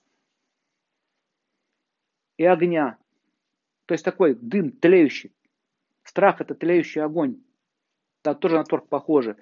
[2.36, 2.98] и огня.
[3.86, 5.32] То есть такой дым тлеющий.
[6.02, 7.36] Страх это тлеющий огонь.
[8.22, 9.36] Да, тоже на торг похоже.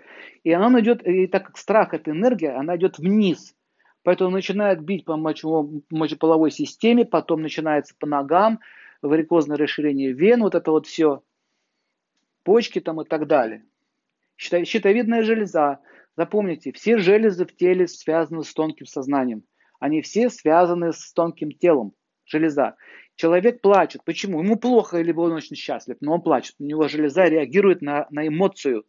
[0.44, 3.56] И она идет, и так как страх это энергия, она идет вниз.
[4.04, 8.60] Поэтому начинает бить по мочеполовой системе, потом начинается по ногам,
[9.02, 11.22] варикозное расширение вен, вот это вот все,
[12.44, 13.64] почки там и так далее.
[14.36, 15.80] Щитовидная железа.
[16.16, 19.44] Запомните, все железы в теле связаны с тонким сознанием.
[19.78, 21.92] Они все связаны с тонким телом.
[22.24, 22.76] Железа.
[23.16, 24.02] Человек плачет.
[24.04, 24.42] Почему?
[24.42, 26.56] Ему плохо, либо он очень счастлив, но он плачет.
[26.58, 28.84] У него железа реагирует на, на эмоцию.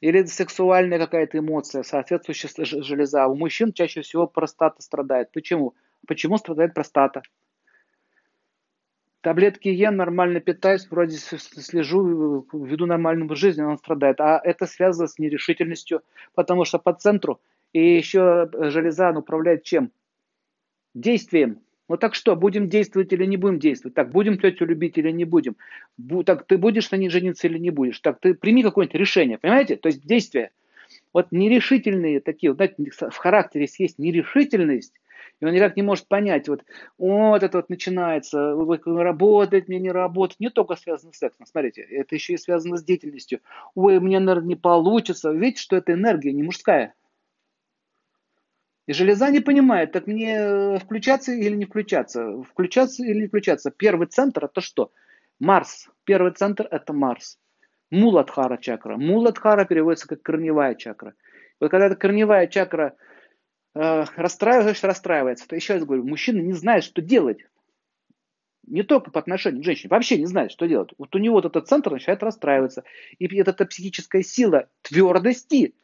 [0.00, 3.26] Или сексуальная какая-то эмоция, соответствующая железа.
[3.26, 5.32] У мужчин чаще всего простата страдает.
[5.32, 5.74] Почему?
[6.06, 7.22] Почему страдает простата?
[9.24, 14.20] Таблетки ем, нормально питаюсь, вроде слежу, веду нормальную жизнь, он страдает.
[14.20, 16.02] А это связано с нерешительностью,
[16.34, 17.40] потому что по центру
[17.72, 19.90] и еще железа она управляет чем?
[20.94, 21.60] Действием.
[21.88, 23.94] Ну так что, будем действовать или не будем действовать?
[23.94, 25.56] Так, будем тетю любить или не будем?
[25.96, 27.98] Бу, так, ты будешь на ней жениться или не будешь?
[28.00, 29.76] Так, ты прими какое-нибудь решение, понимаете?
[29.76, 30.50] То есть действие.
[31.14, 32.76] Вот нерешительные такие, вот, знаете,
[33.10, 34.92] в характере есть нерешительность,
[35.48, 36.62] он никак не может понять, вот,
[36.98, 42.14] вот это вот начинается, работает, мне не работает, не только связано с сексом, смотрите, это
[42.14, 43.40] еще и связано с деятельностью.
[43.74, 45.30] Ой, мне, наверное, не получится.
[45.32, 46.94] Видите, что это энергия не мужская.
[48.86, 53.70] И железа не понимает, так мне включаться или не включаться, включаться или не включаться.
[53.70, 54.92] Первый центр это что?
[55.40, 55.88] Марс.
[56.04, 57.38] Первый центр это Марс.
[57.90, 58.96] Муладхара чакра.
[58.96, 61.14] Муладхара переводится как корневая чакра.
[61.60, 62.94] Вот когда эта корневая чакра
[63.74, 65.46] э, расстраиваешься, расстраивается.
[65.46, 67.38] То еще раз говорю, мужчина не знает, что делать.
[68.66, 70.90] Не только по отношению к женщине, вообще не знает, что делать.
[70.96, 72.84] Вот у него вот этот центр начинает расстраиваться.
[73.18, 75.74] И это, это психическая сила твердости.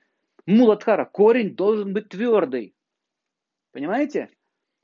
[0.47, 2.75] Муладхара, корень должен быть твердый.
[3.73, 4.31] Понимаете?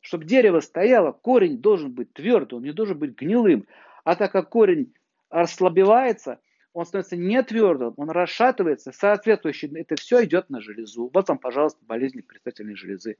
[0.00, 3.66] Чтобы дерево стояло, корень должен быть твердым, он не должен быть гнилым.
[4.04, 4.94] А так как корень
[5.30, 6.38] расслабевается,
[6.76, 11.10] он становится не твердым, он расшатывается, соответствующе это все идет на железу.
[11.12, 13.16] Вот вам, пожалуйста, болезнь предстательной железы.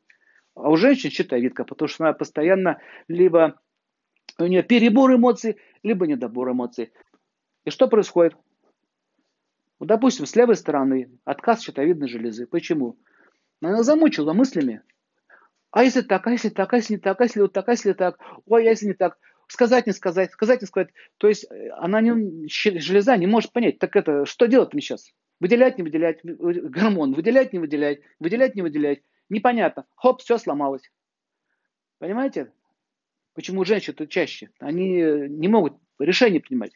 [0.55, 3.59] А у женщин щитовидка, потому что она постоянно либо
[4.39, 6.93] у нее перебор эмоций, либо недобор эмоций.
[7.65, 8.37] И что происходит?
[9.79, 12.47] Вот, допустим, с левой стороны отказ щитовидной железы.
[12.47, 12.99] Почему?
[13.63, 14.83] Она замучила мыслями.
[15.71, 17.73] А если так, а если так, а если не так, а если вот так, а
[17.73, 19.17] если так, ой, а если не так
[19.47, 20.89] сказать, не сказать, сказать, не сказать.
[21.19, 25.13] То есть э, она не, железа не может понять, так это, что делать мне сейчас?
[25.39, 29.03] Выделять, не выделять, гормон, выделять, не выделять, выделять, не выделять.
[29.29, 29.85] Непонятно.
[29.95, 30.91] Хоп, все сломалось.
[31.99, 32.53] Понимаете?
[33.35, 34.51] Почему женщины чаще?
[34.61, 36.73] Они не могут решение принимать.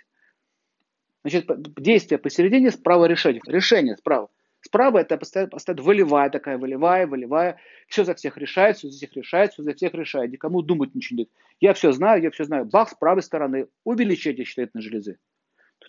[1.23, 1.47] Значит,
[1.77, 3.43] действие посередине, справа решение.
[3.47, 4.29] Решение справа.
[4.63, 7.57] Справа это постоянно, постоянно волевая такая, волевая, волевая.
[7.89, 10.31] Все за всех решает, все за всех решает, все за всех решает.
[10.31, 11.29] Никому думать ничего нет.
[11.61, 12.67] Я все знаю, я все знаю.
[12.67, 15.19] Бах, с правой стороны увеличение щитовидной железы.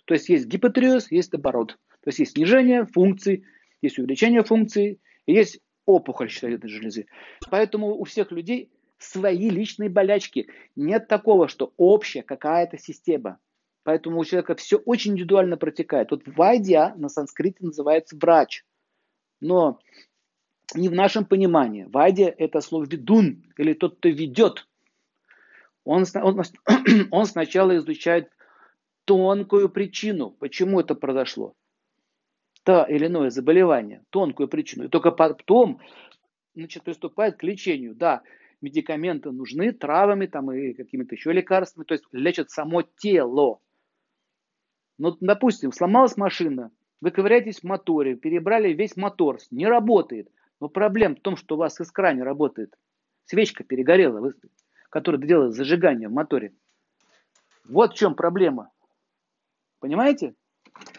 [0.04, 1.78] То есть есть гипотриоз, есть оборот.
[2.02, 3.44] То есть есть снижение функций,
[3.82, 7.06] есть увеличение функций, есть опухоль щитовидной железы.
[7.50, 10.48] Поэтому у всех людей свои личные болячки.
[10.76, 13.38] Нет такого, что общая какая-то система.
[13.84, 16.10] Поэтому у человека все очень индивидуально протекает.
[16.10, 18.64] Вот вайдья на санскрите называется врач.
[19.40, 19.80] Но
[20.74, 21.84] не в нашем понимании.
[21.84, 24.68] Вайдья это слово ведун, или тот, кто ведет.
[25.84, 26.42] Он, он,
[27.10, 28.30] он сначала изучает
[29.04, 31.54] тонкую причину, почему это произошло.
[32.62, 34.84] То или иное заболевание, тонкую причину.
[34.84, 35.80] И только потом
[36.54, 37.96] значит, приступает к лечению.
[37.96, 38.22] Да,
[38.60, 43.58] медикаменты нужны, травами там, и какими-то еще лекарствами, то есть лечат само тело.
[45.02, 50.30] Ну, допустим, сломалась машина, вы ковыряетесь в моторе, перебрали весь мотор, не работает.
[50.60, 52.78] Но проблема в том, что у вас искра не работает.
[53.24, 54.32] Свечка перегорела,
[54.90, 56.52] которая делает зажигание в моторе.
[57.68, 58.70] Вот в чем проблема.
[59.80, 60.36] Понимаете?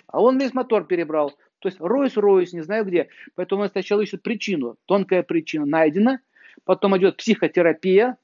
[0.07, 1.29] А он весь мотор перебрал.
[1.59, 3.07] То есть роюсь, не знаю где.
[3.35, 4.75] Поэтому он сначала ищет причину.
[4.85, 6.19] Тонкая причина найдена.
[6.65, 8.17] Потом идет психотерапия,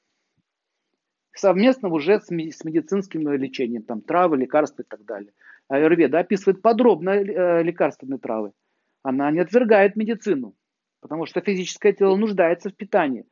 [1.34, 5.32] совместно уже с медицинским лечением, там травы, лекарства и так далее.
[5.70, 8.52] Аюрведа описывает подробно э, лекарственные травы.
[9.04, 10.56] Она не отвергает медицину,
[11.00, 13.26] потому что физическое тело нуждается в питании.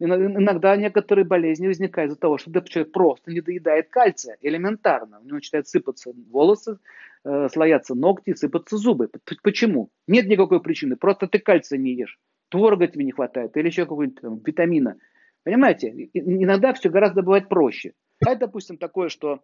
[0.00, 5.20] Иногда некоторые болезни возникают из-за того, что человек просто не доедает кальция элементарно.
[5.20, 6.78] У него начинают сыпаться волосы,
[7.24, 9.10] э, слояться ногти, сыпаться зубы.
[9.42, 9.90] Почему?
[10.06, 10.96] Нет никакой причины.
[10.96, 12.18] Просто ты кальция не ешь.
[12.48, 14.96] Творога тебе не хватает или еще какого-нибудь витамина.
[15.44, 15.90] Понимаете?
[16.14, 17.92] Иногда все гораздо бывает проще.
[18.26, 19.42] А допустим, такое, что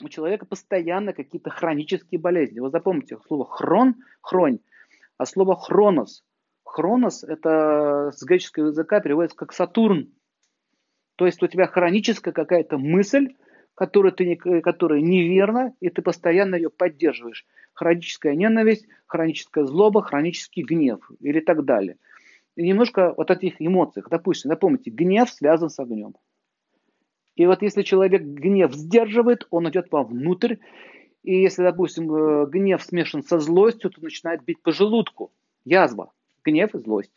[0.00, 2.60] у человека постоянно какие-то хронические болезни.
[2.60, 4.60] Вы запомните слово хрон, хронь,
[5.18, 6.24] а слово хронос.
[6.64, 10.12] Хронос это с греческого языка переводится как Сатурн.
[11.16, 13.34] То есть у тебя хроническая какая-то мысль,
[13.74, 17.46] которая, ты, которая неверна, и ты постоянно ее поддерживаешь.
[17.74, 21.98] Хроническая ненависть, хроническая злоба, хронический гнев или так далее.
[22.56, 24.02] И немножко вот этих эмоций.
[24.10, 26.14] Допустим, напомните, гнев связан с огнем.
[27.36, 30.56] И вот если человек гнев сдерживает, он идет вовнутрь.
[31.22, 35.32] И если, допустим, э, гнев смешан со злостью, то начинает бить по желудку.
[35.64, 36.12] Язва,
[36.44, 37.12] гнев и злость.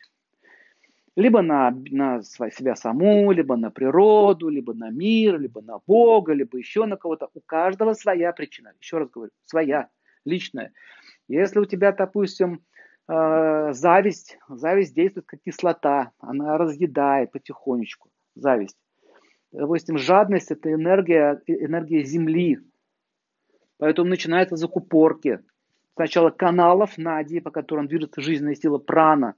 [1.16, 6.58] Либо на, на себя саму, либо на природу, либо на мир, либо на Бога, либо
[6.58, 7.28] еще на кого-то.
[7.34, 8.72] У каждого своя причина.
[8.80, 9.88] Еще раз говорю, своя,
[10.24, 10.72] личная.
[11.28, 12.62] Если у тебя, допустим,
[13.08, 18.76] э, зависть, зависть действует как кислота, она разъедает потихонечку, зависть
[19.52, 22.60] допустим, жадность– это энергия, энергия Земли.
[23.78, 25.40] Поэтому начинаются закупорки.
[25.94, 29.34] Сначала каналов Нади, по которым движется жизненная сила прана.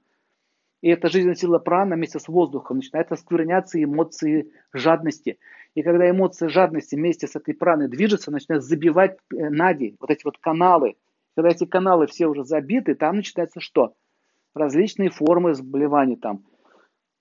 [0.81, 5.39] И эта жизненная сила прана вместе с воздухом начинает оскверняться эмоции жадности.
[5.75, 10.23] И когда эмоции жадности вместе с этой праной движутся, начинают забивать э, Нади, вот эти
[10.23, 10.95] вот каналы.
[11.35, 13.93] Когда эти каналы все уже забиты, там начинается что?
[14.53, 16.43] Различные формы заболеваний там–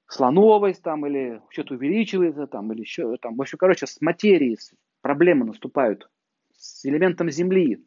[0.09, 4.59] слоновость там, или что-то увеличивается, там, или еще, там, в общем, короче, с материей
[5.03, 6.11] проблемы наступают,
[6.57, 7.85] с элементом Земли,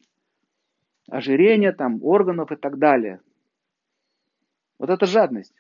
[1.09, 3.19] ожирение там, органов и так далее.
[4.77, 5.53] Вот это жадность.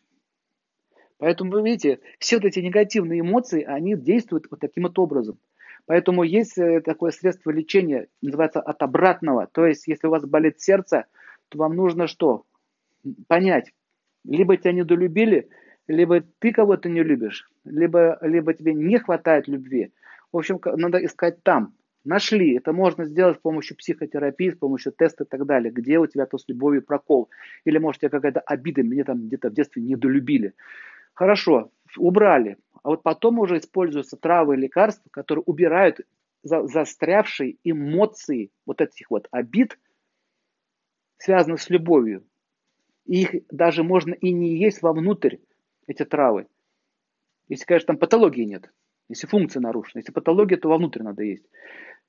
[1.17, 5.39] Поэтому, вы видите, все вот эти негативные эмоции, они действуют вот таким вот образом.
[5.85, 9.47] Поэтому есть э, такое средство лечения, называется от обратного.
[9.47, 11.05] То есть, если у вас болит сердце,
[11.49, 12.45] то вам нужно что?
[13.27, 13.71] Понять,
[14.23, 15.49] либо тебя недолюбили,
[15.91, 19.91] либо ты кого-то не любишь, либо, либо тебе не хватает любви.
[20.31, 21.75] В общем, надо искать там.
[22.03, 22.57] Нашли.
[22.57, 25.71] Это можно сделать с помощью психотерапии, с помощью теста и так далее.
[25.71, 27.29] Где у тебя то с любовью прокол.
[27.63, 30.55] Или, может, у тебя какая-то обида, меня там где-то в детстве недолюбили.
[31.13, 32.57] Хорошо, убрали.
[32.81, 35.99] А вот потом уже используются травы и лекарства, которые убирают
[36.41, 39.77] за, застрявшие эмоции вот этих вот обид,
[41.17, 42.23] связанных с любовью.
[43.05, 45.35] И их даже можно и не есть вовнутрь
[45.87, 46.47] эти травы.
[47.49, 48.71] Если, конечно, там патологии нет.
[49.09, 49.99] Если функция нарушена.
[49.99, 51.45] Если патология, то вовнутрь надо есть.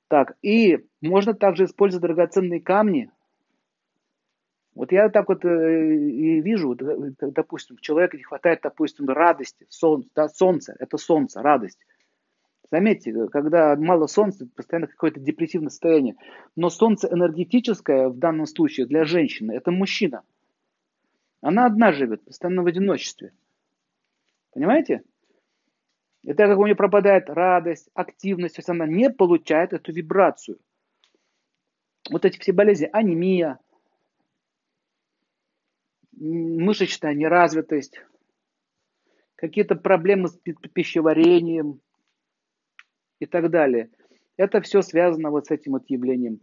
[0.07, 3.11] Так, и можно также использовать драгоценные камни.
[4.75, 10.09] Вот я так вот э, и вижу, э, допустим, человека не хватает, допустим, радости, солнца,
[10.15, 11.79] да, солнце, это солнце, радость.
[12.71, 16.15] Заметьте, когда мало солнца, постоянно какое-то депрессивное состояние.
[16.55, 20.23] Но солнце энергетическое в данном случае для женщины, это мужчина.
[21.41, 23.33] Она одна живет, постоянно в одиночестве.
[24.53, 25.03] Понимаете?
[26.21, 30.57] И так как у нее пропадает радость, активность, то есть она не получает эту вибрацию.
[32.09, 33.59] Вот эти все болезни, анемия,
[36.13, 38.01] мышечная неразвитость,
[39.35, 40.39] какие-то проблемы с
[40.73, 41.81] пищеварением
[43.19, 43.89] и так далее.
[44.37, 46.39] Это все связано вот с этим вот явлением.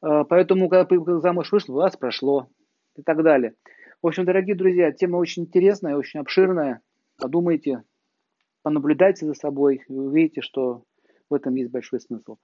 [0.00, 2.48] А, поэтому, когда замуж вышел, у вас прошло
[2.96, 3.54] и так далее.
[4.00, 6.80] В общем, дорогие друзья, тема очень интересная, очень обширная.
[7.22, 7.84] Подумайте,
[8.62, 10.82] понаблюдайте за собой, и увидите, что
[11.30, 12.38] в этом есть большой смысл.